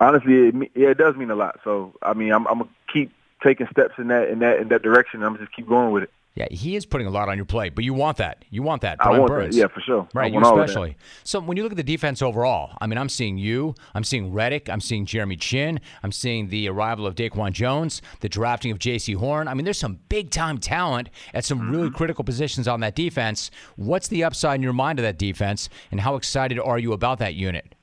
[0.00, 1.60] honestly, it, yeah, it does mean a lot.
[1.62, 4.82] So I mean, I'm, I'm gonna keep taking steps in that in that in that
[4.82, 5.22] direction.
[5.22, 6.10] I'm gonna just keep going with it.
[6.36, 8.44] Yeah, he is putting a lot on your plate, but you want that.
[8.50, 8.96] You want that.
[9.00, 9.34] I Brian want that.
[9.36, 9.56] Burns.
[9.56, 10.08] Yeah, for sure.
[10.14, 10.64] Right, you want that.
[10.64, 10.96] especially.
[11.22, 14.32] So when you look at the defense overall, I mean, I'm seeing you, I'm seeing
[14.32, 18.80] Reddick, I'm seeing Jeremy Chinn, I'm seeing the arrival of Daquan Jones, the drafting of
[18.80, 19.46] Jaycee Horn.
[19.46, 21.94] I mean, there's some big time talent at some really Mm-hmm.
[21.96, 23.52] critical positions on that defense.
[23.76, 27.20] What's the upside in your mind of that defense, and how excited are you about
[27.20, 27.76] that unit?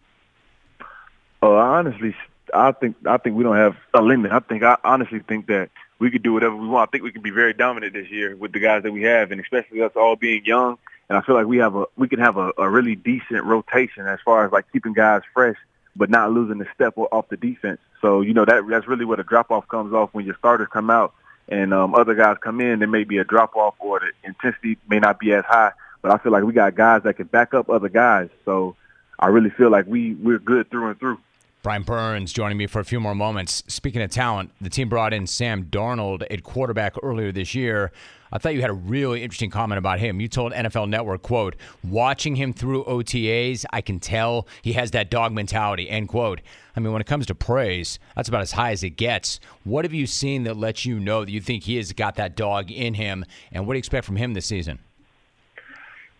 [1.41, 2.13] Uh, honestly,
[2.53, 4.31] I think I think we don't have a limit.
[4.33, 5.69] I think I honestly think that
[6.01, 6.89] we could do whatever we want.
[6.89, 9.31] I think we can be very dominant this year with the guys that we have,
[9.31, 10.79] and especially us all being young.
[11.07, 14.07] And I feel like we have a we can have a, a really decent rotation
[14.07, 15.57] as far as like keeping guys fresh,
[15.95, 17.79] but not losing the step off the defense.
[18.01, 20.69] So you know that that's really where the drop off comes off when your starters
[20.73, 21.13] come out
[21.47, 22.79] and um, other guys come in.
[22.79, 25.71] There may be a drop off or the intensity may not be as high,
[26.01, 28.29] but I feel like we got guys that can back up other guys.
[28.43, 28.75] So
[29.19, 31.19] I really feel like we we're good through and through.
[31.63, 33.63] Brian Burns joining me for a few more moments.
[33.67, 37.91] Speaking of talent, the team brought in Sam Darnold at quarterback earlier this year.
[38.31, 40.19] I thought you had a really interesting comment about him.
[40.19, 45.11] You told NFL Network, quote, watching him through OTAs, I can tell he has that
[45.11, 46.41] dog mentality, end quote.
[46.75, 49.39] I mean, when it comes to praise, that's about as high as it gets.
[49.63, 52.35] What have you seen that lets you know that you think he has got that
[52.35, 54.79] dog in him, and what do you expect from him this season?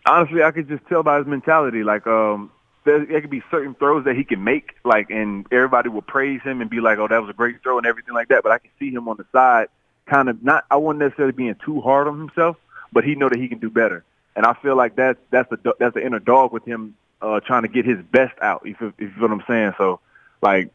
[0.06, 1.82] honestly, I could just tell by his mentality.
[1.82, 2.50] Like, um,
[2.84, 6.40] there, there could be certain throws that he can make, like, and everybody will praise
[6.42, 8.42] him and be like, "Oh, that was a great throw" and everything like that.
[8.42, 9.68] But I can see him on the side,
[10.06, 10.64] kind of not.
[10.70, 12.56] I wouldn't necessarily being too hard on himself,
[12.92, 14.04] but he know that he can do better.
[14.34, 17.62] And I feel like that's that's the that's the inner dog with him, uh, trying
[17.62, 18.62] to get his best out.
[18.64, 19.74] If if you feel what I'm saying.
[19.78, 20.00] So,
[20.40, 20.70] like,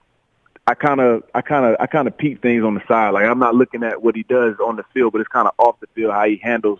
[0.67, 3.11] I kind of, I kind of, I kind of peep things on the side.
[3.11, 5.53] Like I'm not looking at what he does on the field, but it's kind of
[5.57, 6.79] off the field how he handles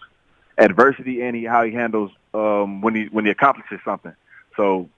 [0.57, 4.13] adversity and he, how he handles um, when he when he accomplishes something.
[4.57, 4.89] So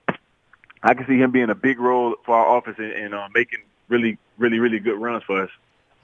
[0.83, 3.59] I can see him being a big role for our office and, and uh, making
[3.89, 5.49] really, really, really good runs for us.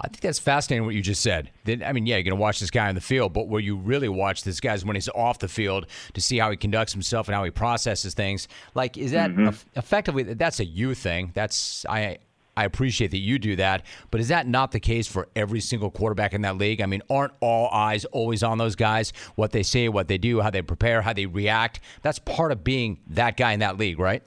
[0.02, 1.50] I think that's fascinating what you just said.
[1.64, 3.62] Then, I mean, yeah, you're going to watch this guy on the field, but where
[3.62, 6.58] you really watch this guy is when he's off the field to see how he
[6.58, 8.50] conducts himself and how he processes things.
[8.74, 9.48] Like, is that Mhm.
[9.48, 10.24] eff- effectively?
[10.24, 11.32] That's a you thing.
[11.34, 12.18] That's I.
[12.58, 15.92] I appreciate that you do that, but is that not the case for every single
[15.92, 16.80] quarterback in that league?
[16.80, 19.12] I mean, aren't all eyes always on those guys?
[19.36, 21.82] What they say, what they do, how they prepare, how they react.
[22.02, 24.24] That's part of being that guy in that league, right?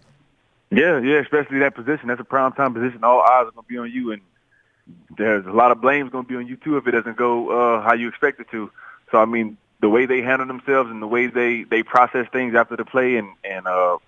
[0.71, 2.09] Yeah, yeah, especially that position.
[2.09, 3.03] That's a prime time position.
[3.03, 4.23] All eyes are going to be on you, and
[5.17, 7.49] there's a lot of blame's going to be on you too if it doesn't go
[7.51, 8.71] uh, how you expect it to.
[9.11, 12.55] So I mean, the way they handle themselves and the way they they process things
[12.55, 13.99] after the play and and uh,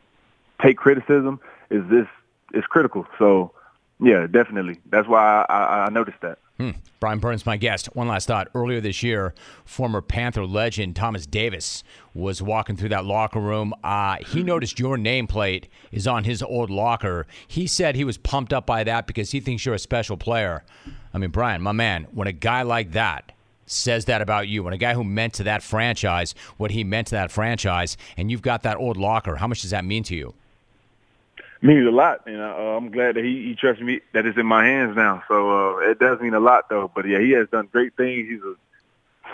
[0.63, 1.41] take criticism
[1.71, 2.07] is this
[2.53, 3.07] is critical.
[3.19, 3.53] So
[4.03, 4.81] yeah, definitely.
[4.87, 6.39] That's why I, I, noticed that.
[6.59, 6.71] Hmm.
[7.01, 7.95] Brian Burns, my guest.
[7.95, 8.49] One last thought.
[8.55, 9.35] Earlier this year,
[9.65, 11.85] former Panther legend Thomas Davis
[12.15, 13.75] was walking through that locker room.
[13.85, 17.27] Uh, he noticed your nameplate is on his old locker.
[17.47, 20.65] He said he was pumped up by that because he thinks you're a special player.
[21.13, 23.33] I mean, Brian, my man, when a guy like that
[23.67, 27.09] says that about you, when a guy who meant to that franchise what he meant
[27.09, 30.17] to that franchise, and you've got that old locker, how much does that mean to
[30.17, 30.35] you?
[31.63, 34.47] Means a lot, and uh, I'm glad that he, he trusts me that it's in
[34.47, 35.23] my hands now.
[35.29, 36.91] So uh, it does mean a lot, though.
[36.95, 38.29] But yeah, he has done great things.
[38.29, 38.55] He's a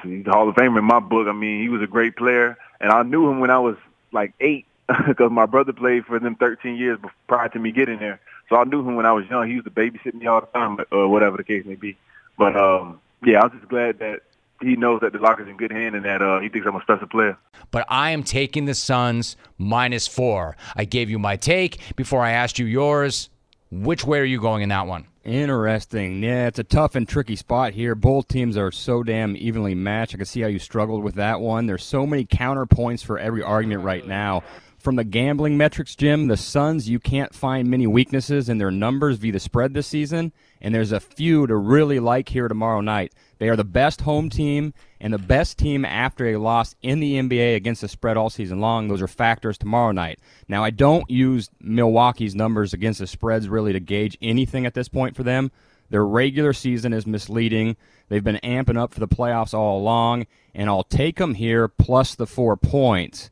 [0.06, 1.28] he's a Hall of Famer in my book.
[1.28, 3.76] I mean, he was a great player, and I knew him when I was
[4.12, 4.66] like eight
[5.06, 6.98] because my brother played for them 13 years
[7.28, 8.20] prior to me getting there.
[8.48, 9.46] So I knew him when I was young.
[9.48, 11.96] He used to babysit me all the time, or whatever the case may be.
[12.38, 14.20] But um, yeah, I'm just glad that
[14.60, 16.82] he knows that the locker's in good hand and that uh, he thinks I'm a
[16.82, 17.36] special player.
[17.70, 20.56] but I am taking the Suns minus four.
[20.74, 23.28] I gave you my take before I asked you yours.
[23.70, 25.06] Which way are you going in that one?
[25.24, 26.22] Interesting.
[26.22, 27.96] Yeah, it's a tough and tricky spot here.
[27.96, 30.14] Both teams are so damn evenly matched.
[30.14, 31.66] I can see how you struggled with that one.
[31.66, 34.44] There's so many counterpoints for every argument right now.
[34.86, 39.18] From the gambling metrics, Jim, the Suns, you can't find many weaknesses in their numbers
[39.18, 43.12] via the spread this season, and there's a few to really like here tomorrow night.
[43.38, 47.14] They are the best home team and the best team after a loss in the
[47.14, 48.86] NBA against the spread all season long.
[48.86, 50.20] Those are factors tomorrow night.
[50.46, 54.88] Now, I don't use Milwaukee's numbers against the spreads really to gauge anything at this
[54.88, 55.50] point for them.
[55.90, 57.76] Their regular season is misleading.
[58.08, 62.14] They've been amping up for the playoffs all along, and I'll take them here plus
[62.14, 63.30] the four points.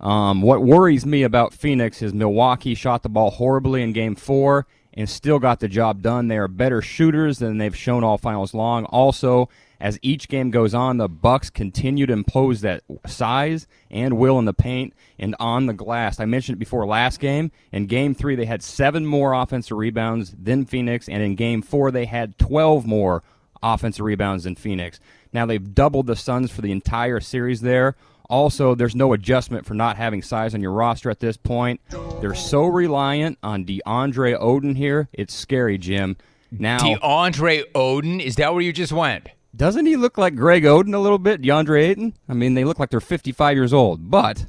[0.00, 4.66] Um, what worries me about Phoenix is Milwaukee shot the ball horribly in game four
[4.94, 6.28] and still got the job done.
[6.28, 8.86] They are better shooters than they've shown all finals long.
[8.86, 9.48] Also,
[9.78, 14.46] as each game goes on, the Bucks continue to impose that size and will in
[14.46, 16.18] the paint and on the glass.
[16.18, 17.52] I mentioned it before last game.
[17.70, 21.90] In game three, they had seven more offensive rebounds than Phoenix, and in game four,
[21.90, 23.22] they had 12 more
[23.62, 24.98] offensive rebounds than Phoenix.
[25.32, 27.96] Now they've doubled the Suns for the entire series there.
[28.30, 31.80] Also, there's no adjustment for not having size on your roster at this point.
[32.20, 35.08] They're so reliant on DeAndre Odin here.
[35.12, 36.16] It's scary, Jim.
[36.52, 39.28] Now, DeAndre Odin, is that where you just went?
[39.56, 42.14] doesn't he look like Greg Oden a little bit, DeAndre Ayton?
[42.28, 44.46] I mean, they look like they're 55 years old, but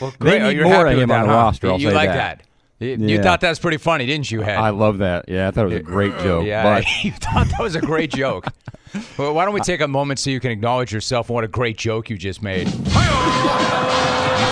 [0.00, 0.42] Well, they great.
[0.42, 1.38] Oh, need you're more of him that, on the huh?
[1.38, 1.68] roster.
[1.70, 2.38] I'll you say like that.
[2.38, 2.46] that.
[2.78, 3.22] You, you Yeah.
[3.22, 4.58] thought that was pretty funny, didn't you, Head?
[4.58, 5.24] I love that.
[5.28, 6.44] Yeah, I thought it was a great joke.
[6.46, 8.46] Yeah, but you thought that was a great joke.
[9.18, 11.48] well, why don't we take a moment so you can acknowledge yourself and what a
[11.48, 12.68] great joke you just made?
[12.68, 12.72] You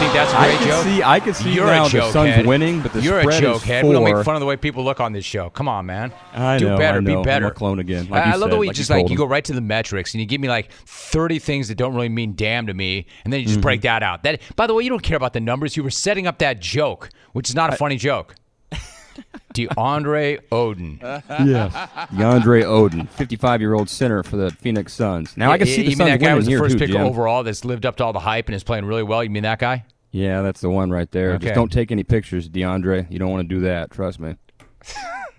[0.05, 0.85] think that's a I great can joke?
[0.85, 2.47] see- I can see You're now a the joke Suns head.
[2.47, 3.85] winning, but the You're spread a is joke head.
[3.85, 5.51] We don't make fun of the way people look on this show.
[5.51, 6.13] Come on, man.
[6.35, 6.99] I Do know, better.
[6.99, 7.07] I know.
[7.07, 7.47] Be I'm better.
[7.47, 9.17] a clone again, like I, I love the way you like you just like you
[9.17, 12.09] go right to the metrics and you give me like 30 things that don't really
[12.09, 13.63] mean damn to me, and then you just Mm-hmm.
[13.63, 14.23] break that out.
[14.25, 15.77] That, by the way, you don't care about the numbers.
[15.77, 18.35] You were setting up that joke, which is not a funny joke.
[19.55, 20.99] DeAndre Odin.
[21.03, 21.73] yes,
[22.13, 25.37] DeAndre Odin, 55-year-old center for the Phoenix Suns.
[25.37, 27.45] Now I can see the you mean Suns that guy was the first pick overall
[27.45, 29.23] that's lived up to all the hype and is playing really well?
[29.23, 29.85] You mean that guy?
[30.15, 31.33] Yeah, that's the one right there.
[31.33, 31.47] Okay.
[31.47, 33.11] Just don't take any pictures, DeAndre.
[33.11, 33.91] You don't want to do that.
[33.91, 34.37] Trust me.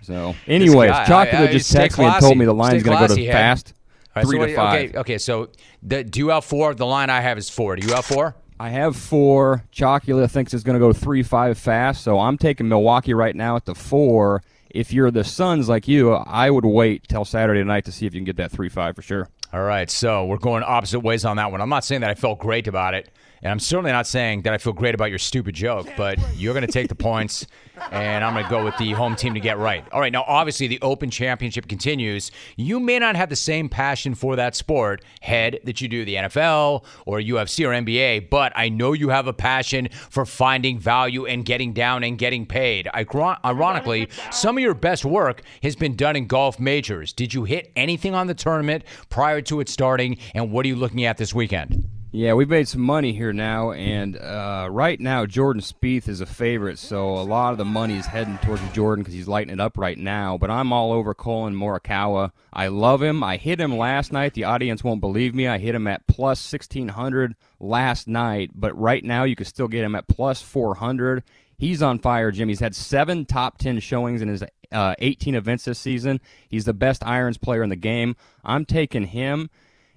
[0.02, 2.96] So, anyways, guy, Chocolate I- I- just texted me and told me the line's going
[2.96, 3.32] to go to Head.
[3.32, 3.74] fast,
[4.14, 4.88] right, three so to five.
[4.90, 5.18] Okay, okay.
[5.18, 5.48] So
[5.82, 6.74] the, do you have four?
[6.74, 7.74] The line I have is four.
[7.74, 8.36] Do you have four?
[8.60, 9.64] I have four.
[9.72, 13.56] Chocula thinks it's going to go three five fast, so I'm taking Milwaukee right now
[13.56, 14.44] at the four.
[14.70, 18.14] If you're the Suns like you, I would wait till Saturday night to see if
[18.14, 19.28] you can get that three five for sure.
[19.52, 21.60] All right, so we're going opposite ways on that one.
[21.60, 23.10] I'm not saying that I felt great about it,
[23.42, 26.54] and I'm certainly not saying that I feel great about your stupid joke, but you're
[26.54, 27.46] going to take the points,
[27.90, 29.84] and I'm going to go with the home team to get right.
[29.92, 32.30] All right, now obviously the Open Championship continues.
[32.56, 36.14] You may not have the same passion for that sport, head, that you do the
[36.14, 41.26] NFL or UFC or NBA, but I know you have a passion for finding value
[41.26, 42.88] and getting down and getting paid.
[42.94, 47.12] Iron- Ironically, some of your best work has been done in golf majors.
[47.12, 50.76] Did you hit anything on the tournament prior to it starting, and what are you
[50.76, 51.85] looking at this weekend?
[52.12, 56.26] Yeah, we've made some money here now, and uh, right now Jordan Spieth is a
[56.26, 59.60] favorite, so a lot of the money is heading towards Jordan because he's lighting it
[59.60, 60.38] up right now.
[60.38, 62.30] But I'm all over Collin Morikawa.
[62.52, 63.24] I love him.
[63.24, 64.34] I hit him last night.
[64.34, 65.48] The audience won't believe me.
[65.48, 69.84] I hit him at plus 1600 last night, but right now you can still get
[69.84, 71.24] him at plus 400.
[71.58, 72.48] He's on fire, Jim.
[72.48, 76.20] He's had seven top 10 showings in his uh, 18 events this season.
[76.48, 78.14] He's the best irons player in the game.
[78.44, 79.50] I'm taking him.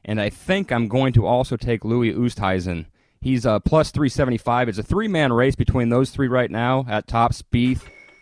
[0.06, 2.86] And I think I'm going to also take Louis Oosthuizen.
[3.22, 4.70] He's uh, plus 375.
[4.70, 7.82] It's a three man race between those three right now at top Spieth,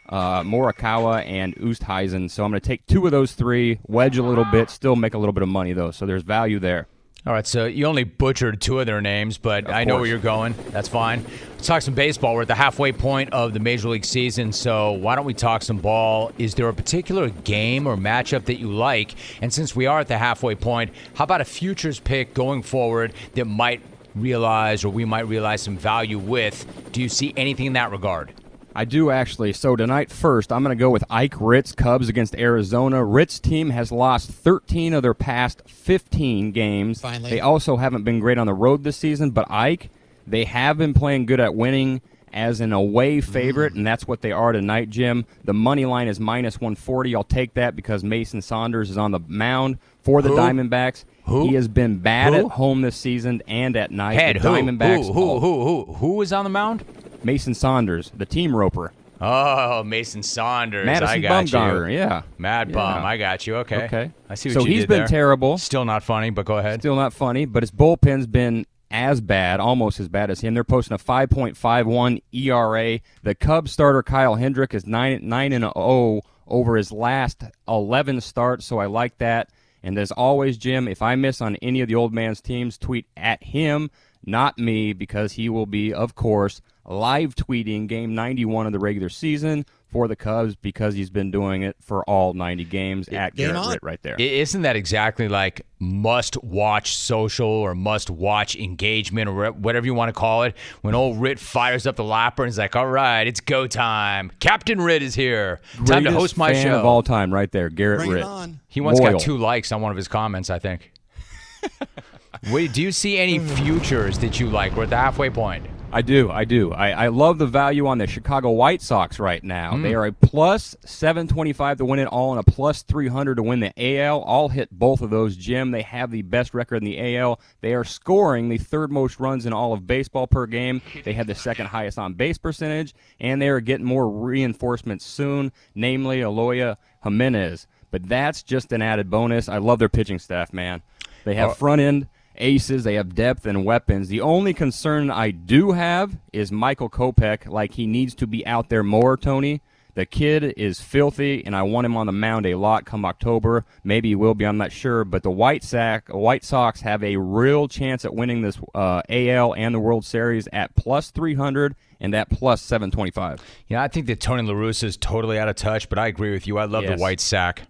[0.09, 2.31] uh, Morikawa, and Oosthuizen.
[2.31, 5.13] So I'm going to take two of those three, wedge a little bit, still make
[5.13, 5.91] a little bit of money, though.
[5.91, 6.87] So there's value there.
[7.27, 10.05] All right, so you only butchered two of their names, but Of I know where
[10.05, 10.55] you're going.
[10.69, 11.25] That's fine.
[11.55, 12.33] Let's talk some baseball.
[12.33, 15.61] We're at the halfway point of the Major League season, so why don't we talk
[15.61, 16.31] some ball?
[16.37, 19.13] Is there a particular game or matchup that you like?
[19.41, 23.11] And since we are at the halfway point, how about a futures pick going forward
[23.35, 23.81] that might
[24.15, 26.65] realize or we might realize some value with?
[26.93, 28.31] Do you see anything in that regard?
[28.77, 29.53] I do actually.
[29.53, 33.03] So tonight, first, I'm going to go with Ike Ritt's Cubs against Arizona.
[33.03, 37.01] Ritt's team has lost 13 of their past 15 games.
[37.01, 37.31] Finally.
[37.31, 39.89] They also haven't been great on the road this season, but Ike,
[40.27, 42.01] they have been playing good at winning
[42.31, 43.77] as an away favorite, mm.
[43.77, 45.25] and that's what they are tonight, Jim.
[45.43, 47.15] The money line is minus 140.
[47.15, 50.35] I'll take that because Mason Saunders is on the mound for the Who?
[50.35, 51.03] Diamondbacks.
[51.23, 51.47] Who?
[51.47, 52.45] He has been bad Who?
[52.45, 54.19] at home this season and at night.
[54.19, 54.49] Head, the who?
[54.49, 55.07] Diamondbacks.
[55.07, 55.13] Who?
[55.13, 55.39] Who?
[55.39, 55.63] Who?
[55.85, 55.93] Who?
[55.93, 56.85] Who was on the mound?
[57.27, 58.93] Mason Saunders, the team roper.
[59.19, 60.85] Oh, Mason Saunders.
[60.85, 61.97] Madison I got Bumgarner, you.
[61.97, 62.21] yeah.
[62.37, 63.03] Mad Bum.
[63.03, 63.57] I got you.
[63.57, 63.83] Okay.
[63.83, 64.11] Okay.
[64.29, 65.07] I see what so you he's did been there.
[65.07, 65.57] terrible.
[65.57, 66.79] Still not funny, but go ahead.
[66.81, 70.53] Still not funny, but his bullpen's been as bad, almost as bad as him.
[70.53, 72.99] They're posting a 5.51 ERA.
[73.23, 78.65] The Cubs starter Kyle Hendrick is 9 9 and 0 over his last 11 starts,
[78.65, 79.49] so I like that.
[79.83, 83.05] And as always, Jim, if I miss on any of the old man's teams, tweet
[83.17, 83.89] at him,
[84.25, 89.09] not me, because he will be, of course, live tweeting game 91 of the regular
[89.09, 93.47] season for the Cubs because he's been doing it for all 90 games at Game
[93.47, 93.69] Garrett on.
[93.73, 94.15] Ritt right there.
[94.19, 99.93] I- Isn't that exactly like must watch social or must watch engagement or whatever you
[99.93, 100.55] want to call it?
[100.81, 104.31] When old Ritt fires up the lapper and is like, all right, it's go time.
[104.39, 105.61] Captain Ritt is here.
[105.85, 106.79] Time to host my fan show.
[106.79, 108.23] of all time, right there, Garrett Bring Ritt.
[108.23, 108.59] on.
[108.67, 109.13] He once Loyal.
[109.13, 110.91] got two likes on one of his comments, I think.
[112.51, 114.75] Wait, do you see any futures that you like?
[114.75, 115.65] We're at the halfway point.
[115.89, 116.73] I do, I do.
[116.73, 119.71] I, I love the value on the Chicago White Sox right now.
[119.71, 119.83] Hmm.
[119.83, 123.61] They are a plus 725 to win it all and a plus 300 to win
[123.61, 124.23] the AL.
[124.27, 125.71] I'll hit both of those, Jim.
[125.71, 127.39] They have the best record in the AL.
[127.61, 130.81] They are scoring the third most runs in all of baseball per game.
[131.05, 135.53] They have the second highest on base percentage, and they are getting more reinforcements soon,
[135.73, 137.65] namely Aloya Jimenez.
[137.91, 139.47] But that's just an added bonus.
[139.47, 140.81] I love their pitching staff, man.
[141.23, 142.07] They have Uh, front end
[142.37, 142.83] aces.
[142.83, 144.07] They have depth and weapons.
[144.09, 147.47] The only concern I do have is Michael Kopech.
[147.47, 149.61] Like he needs to be out there more, Tony.
[149.95, 153.65] The kid is filthy, and I want him on the mound a lot come October.
[153.83, 154.45] Maybe he will be.
[154.45, 155.03] I'm not sure.
[155.03, 159.55] But the White Sox, White Sox have a real chance at winning this uh, AL
[159.55, 163.41] and the World Series at plus 300 and at plus 725.
[163.67, 166.31] Yeah, I think that Tony La Russa is totally out of touch, but I agree
[166.31, 166.59] with you.
[166.59, 166.95] I love Yes.
[166.95, 167.63] the white sack.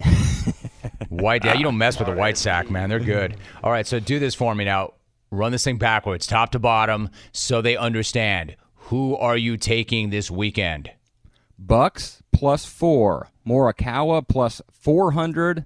[1.08, 2.88] white, yeah, you don't mess with the white sack, man.
[2.90, 3.36] They're good.
[3.62, 4.94] All right, so do this for me now.
[5.30, 8.56] Run this thing backwards, top to bottom, so they understand.
[8.74, 10.90] Who are you taking this weekend?
[11.58, 13.28] Bucks plus four.
[13.46, 15.64] Morikawa plus 400.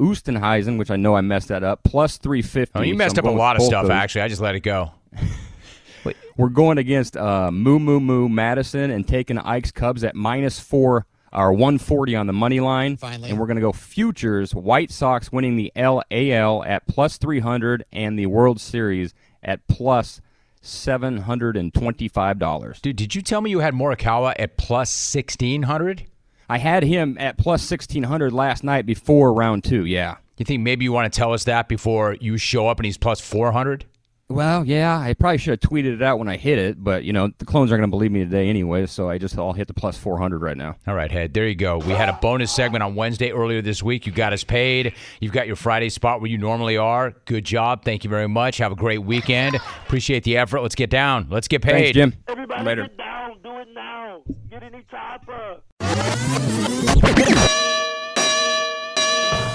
[0.00, 2.72] Oostenheisen, which I know I messed that up, plus 350.
[2.78, 3.90] Oh, you messed I'm up a lot of stuff, those.
[3.90, 4.22] actually.
[4.22, 4.90] I just let it go.
[6.36, 11.06] We're going against uh, Moo Moo Moo Madison and taking Ike's Cubs at minus four
[11.32, 12.96] or 140 on the money line.
[12.96, 13.30] Finally.
[13.30, 14.54] And we're going to go futures.
[14.54, 20.20] White Sox winning the LAL at plus 300 and the World Series at plus
[20.62, 22.82] $725.
[22.82, 26.06] Dude, did you tell me you had Morikawa at plus 1600?
[26.48, 30.16] I had him at plus 1600 last night before round two, yeah.
[30.36, 32.98] You think maybe you want to tell us that before you show up and he's
[32.98, 33.84] plus 400?
[34.28, 37.12] Well, yeah, I probably should have tweeted it out when I hit it, but you
[37.12, 39.68] know the clones aren't going to believe me today anyway, so I just I'll hit
[39.68, 40.76] the plus four hundred right now.
[40.86, 41.34] All right, Head.
[41.34, 41.76] There you go.
[41.78, 44.06] We had a bonus segment on Wednesday earlier this week.
[44.06, 44.94] You got us paid.
[45.20, 47.10] You've got your Friday spot where you normally are.
[47.26, 47.84] Good job.
[47.84, 48.56] Thank you very much.
[48.56, 49.56] Have a great weekend.
[49.84, 50.62] Appreciate the effort.
[50.62, 51.26] Let's get down.
[51.28, 51.94] Let's get paid.
[51.94, 52.14] Thanks, Jim.
[52.26, 52.82] Everybody Later.
[52.84, 53.36] get down.
[53.42, 54.22] Do it now.
[54.48, 55.58] Get in the chopper.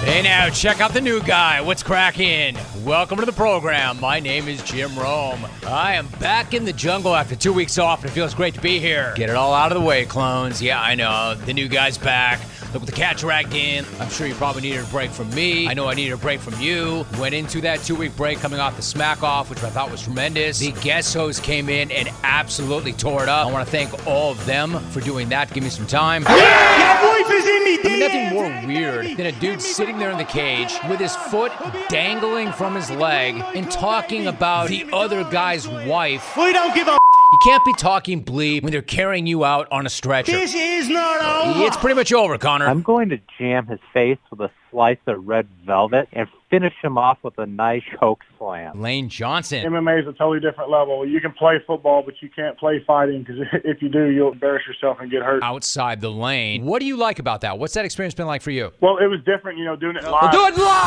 [0.08, 1.60] Hey now, check out the new guy.
[1.60, 2.58] What's cracking?
[2.86, 4.00] Welcome to the program.
[4.00, 5.46] My name is Jim Rome.
[5.68, 8.62] I am back in the jungle after two weeks off, and it feels great to
[8.62, 9.12] be here.
[9.18, 10.62] Get it all out of the way, clones.
[10.62, 11.36] Yeah, I know.
[11.36, 12.40] The new guy's back.
[12.74, 15.68] Look, with the cat dragged in, I'm sure you probably needed a break from me.
[15.68, 17.06] I know I needed a break from you.
[17.20, 20.04] Went into that two week break coming off the smack off, which I thought was
[20.04, 20.60] tremendous.
[20.60, 23.48] The guest host came in and absolutely tore it up.
[23.48, 25.54] I want to thank all of them for doing that.
[25.54, 26.24] Give me some time.
[26.28, 31.16] I mean, nothing more weird than a dude sitting there in the cage with his
[31.16, 31.52] foot
[31.90, 36.36] dangling from his leg and talking about the other guy's wife.
[36.38, 39.86] We don't give a You can't be talking bleep when they're carrying you out on
[39.86, 40.32] a stretcher.
[40.32, 41.66] This is not over.
[41.66, 42.68] It's pretty much over, Connor.
[42.68, 46.98] I'm going to jam his face with a slice of red velvet and finish him
[46.98, 48.82] off with a nice choke slam.
[48.82, 49.66] Lane Johnson.
[49.66, 51.06] MMA is a totally different level.
[51.06, 54.66] You can play football, but you can't play fighting because if you do, you'll embarrass
[54.66, 55.44] yourself and get hurt.
[55.44, 56.66] Outside the lane.
[56.66, 57.60] What do you like about that?
[57.60, 58.72] What's that experience been like for you?
[58.82, 60.34] Well, it was different, you know, doing it live.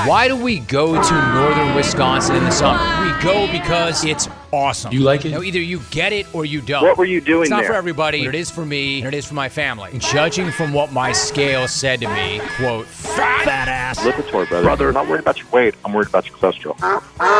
[0.08, 2.80] Why do we go to northern Wisconsin in the summer?
[3.04, 4.92] We go because it's awesome.
[4.92, 5.30] You like it?
[5.30, 6.82] Now, either you get it or you don't.
[6.82, 7.70] What were you doing It's not there?
[7.70, 9.90] for everybody, it is for me, and it is for my family.
[9.98, 14.00] Judging from what my scale said to me, quote, fat ass.
[14.00, 14.62] Lipitor, brother.
[14.62, 15.74] Brother, I'm not worried about your weight.
[15.84, 16.76] I'm worried about your cholesterol.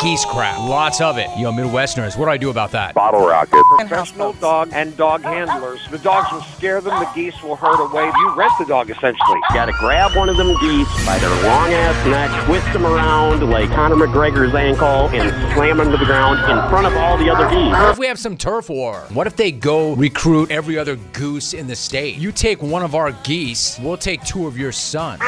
[0.01, 0.59] Geese crap.
[0.59, 1.29] Lots of it.
[1.39, 2.95] Yo, Midwesterners, what do I do about that?
[2.95, 3.63] Bottle rocket.
[3.79, 5.81] Professional dog and dog handlers.
[5.91, 8.07] The dogs will scare them, the geese will hurt away.
[8.07, 9.41] You rent the dog essentially.
[9.51, 13.49] You gotta grab one of them geese by their long ass neck, twist them around
[13.51, 17.29] like Conor McGregor's ankle, and slam them to the ground in front of all the
[17.29, 17.73] other geese.
[17.73, 19.01] What if we have some turf war?
[19.11, 22.17] What if they go recruit every other goose in the state?
[22.17, 25.23] You take one of our geese, we'll take two of your sons.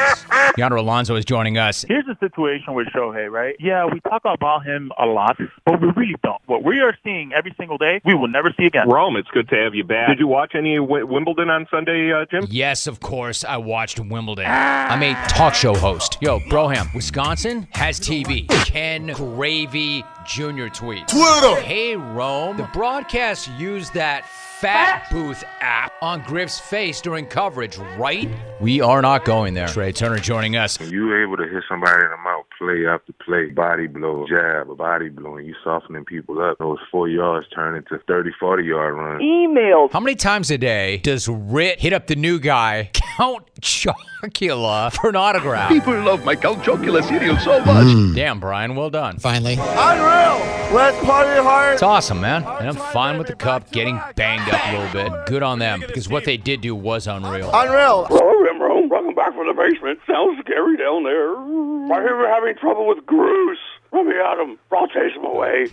[0.57, 1.87] Yonder Alonso is joining us.
[1.89, 3.57] Here's the situation with Shohei, right?
[3.59, 6.37] Yeah, we talk about him a lot, but we really don't.
[6.45, 8.91] What we are seeing every single day, we will never see again.
[8.91, 10.09] Rome, it's good to have you back.
[10.09, 12.45] Did you watch any of Wi- Wimbledon on Sunday, uh, Jim?
[12.51, 14.45] Yes, of course, I watched Wimbledon.
[14.47, 16.19] I'm a talk show host.
[16.21, 18.47] Yo, Broham, Wisconsin has TV.
[18.67, 20.69] Ken Gravy Jr.
[20.69, 21.09] tweets.
[21.09, 21.59] Twitter.
[21.63, 22.59] Hey, Rome.
[22.59, 24.27] The broadcast used that
[24.63, 28.31] fat booth app on Griff's face during coverage, right?
[28.61, 29.67] We are not going there.
[29.67, 30.81] Trea Turner joining us.
[30.81, 34.75] You able to hit somebody in the mouth, play after play, body blow, jab, a
[34.75, 36.59] body blow, and you softening people up.
[36.59, 39.21] Those four yards turn into 30, 40 yard runs.
[39.21, 39.89] Email.
[39.93, 45.09] How many times a day does Ritt hit up the new guy, Count Chocula, for
[45.09, 45.71] an autograph?
[45.71, 47.87] People love my Count Chocula cereal so much.
[47.87, 48.15] Mm.
[48.15, 49.19] Damn, Brian, well done.
[49.19, 49.55] Finally.
[49.55, 50.39] Unreal.
[50.73, 51.75] Let's party hard.
[51.75, 52.45] It's awesome, man.
[52.45, 55.27] And I'm fine with the cup getting banged up a little bit.
[55.27, 57.51] Good on them, because what they did do was unreal.
[57.53, 58.07] Unreal.
[58.09, 59.99] Rome, Rome, welcome back from the basement.
[60.07, 61.37] Sounds scary down there.
[61.37, 63.59] I hear we're having trouble with Bruce.
[63.93, 64.59] Let me at him.
[64.73, 65.67] I'll chase him away.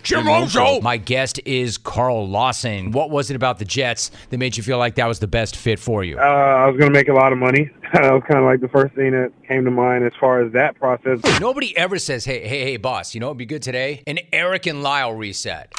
[0.82, 2.92] My guest is Carl Lawson.
[2.92, 5.56] What was it about the Jets that made you feel like that was the best
[5.56, 6.18] fit for you?
[6.18, 7.70] Uh, I was going to make a lot of money.
[7.94, 10.52] that was kind of like the first thing that came to mind as far as
[10.52, 11.20] that process.
[11.40, 14.02] Nobody ever says, hey, hey, hey, boss, you know what would be good today?
[14.06, 15.72] An Eric and Lyle reset.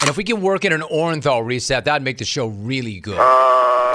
[0.00, 3.16] And if we can work in an Orenthal reset, that'd make the show really good.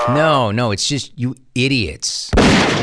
[0.10, 2.30] No, no, it's just you idiots.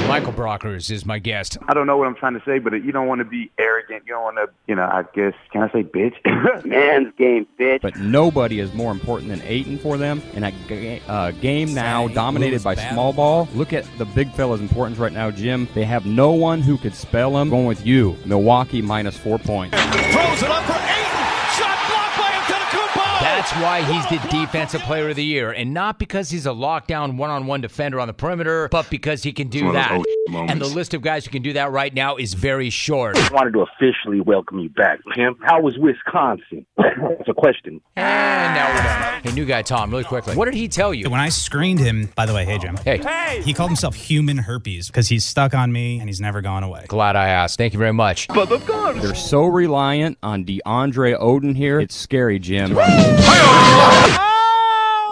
[0.09, 1.57] Michael Brockers is my guest.
[1.69, 4.03] I don't know what I'm trying to say, but you don't want to be arrogant.
[4.07, 6.15] You don't want to, you know, I guess, can I say bitch?
[6.65, 7.81] Man's game, bitch.
[7.81, 10.21] But nobody is more important than Ayton for them.
[10.35, 14.61] In a ga- uh, game now dominated by small ball, look at the big fella's
[14.61, 15.69] importance right now, Jim.
[15.75, 17.49] They have no one who could spell him.
[17.51, 19.77] Going with you, Milwaukee minus four points.
[19.77, 21.27] Throws it up for Ayton.
[21.55, 23.21] Shot blocked by Antetokounmpo.
[23.51, 27.17] That's why he's the defensive player of the year, and not because he's a lockdown
[27.17, 29.91] one-on-one defender on the perimeter, but because he can do that.
[29.91, 30.05] those.
[30.49, 33.17] And the list of guys who can do that right now is very short.
[33.17, 35.37] I wanted to officially welcome you back, Jim.
[35.41, 36.65] How was Wisconsin?
[36.77, 37.81] That's a question.
[37.97, 39.23] And now we're done.
[39.25, 40.37] Hey, new guy Tom, really quickly.
[40.37, 41.11] What did he tell you?
[41.11, 42.77] When I screened him, by the way, hey Jim.
[42.85, 42.99] Hey.
[42.99, 43.43] Hey.
[43.43, 46.85] He called himself human herpes because he's stuck on me and he's never gone away.
[46.87, 47.59] Glad I asked.
[47.59, 48.29] Thank you very much.
[48.29, 49.03] But of course.
[49.03, 51.81] They're so reliant on DeAndre Ayton here.
[51.81, 52.77] It's scary, Jim.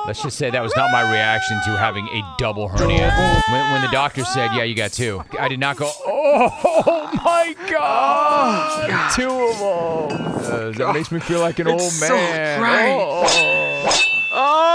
[0.06, 3.12] Let's just say that was not my reaction to having a double hernia.
[3.50, 7.54] When, when the doctor said, "Yeah, you got two, I did not go, "Oh, my
[7.70, 12.62] god, two of them." Uh, that makes me feel like an old It's so man.
[12.62, 12.96] right.
[12.98, 14.07] Oh.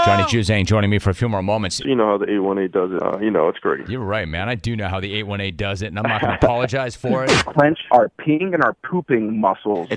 [0.04, 1.80] Johnny Juzang joining me for a few more moments.
[1.80, 3.02] You know how the 818 does it.
[3.02, 3.88] Uh, you know, it's great.
[3.88, 4.48] You're right, man.
[4.48, 7.24] I do know how the 818 does it, and I'm not going to apologize for
[7.24, 7.30] it.
[7.46, 9.88] Clench our peeing and our pooping muscles.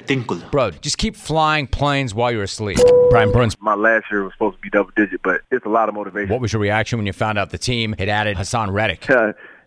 [0.51, 2.78] Bro, just keep flying planes while you're asleep.
[3.09, 5.89] Brian Burns, My last year was supposed to be double digit, but it's a lot
[5.89, 6.30] of motivation.
[6.30, 9.05] what was your reaction when you found out the team had added Haason Reddick?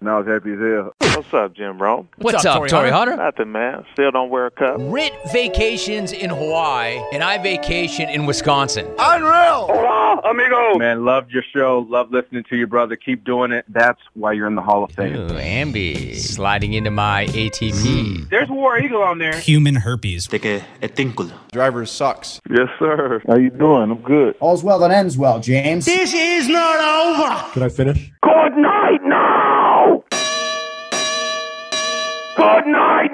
[0.01, 0.95] And I was happy as hell.
[1.15, 2.09] What's up, Jim Rome?
[2.17, 3.17] What's up, Torii Hunter?
[3.17, 3.85] Nothing, man.
[3.93, 4.77] Still don't wear a cup.
[4.79, 8.87] Ritt vacations in Hawaii, and I vacation in Wisconsin.
[8.99, 9.67] Unreal.
[9.67, 10.79] Hola, amigo.
[10.79, 11.87] Man, loved your show.
[11.91, 12.97] Love listening to you, brother.
[12.97, 13.67] Keep doing it.
[13.69, 15.17] That's why you're in the Hall of Fame.
[15.17, 18.23] Ooh, Ambi sliding into my ATP.
[18.23, 18.29] Hmm.
[18.31, 19.39] There's War Eagle on there.
[19.39, 20.27] Human herpes.
[20.29, 21.31] Take a, a tinkle.
[21.53, 22.41] Driver sucks.
[22.49, 23.21] Yes, sir.
[23.27, 23.91] How you doing?
[23.91, 24.35] I'm good.
[24.41, 25.85] All's well that ends well, James.
[25.85, 27.53] This is not over.
[27.53, 28.11] Can I finish?
[28.23, 29.70] Good night now.
[32.41, 33.12] Good night.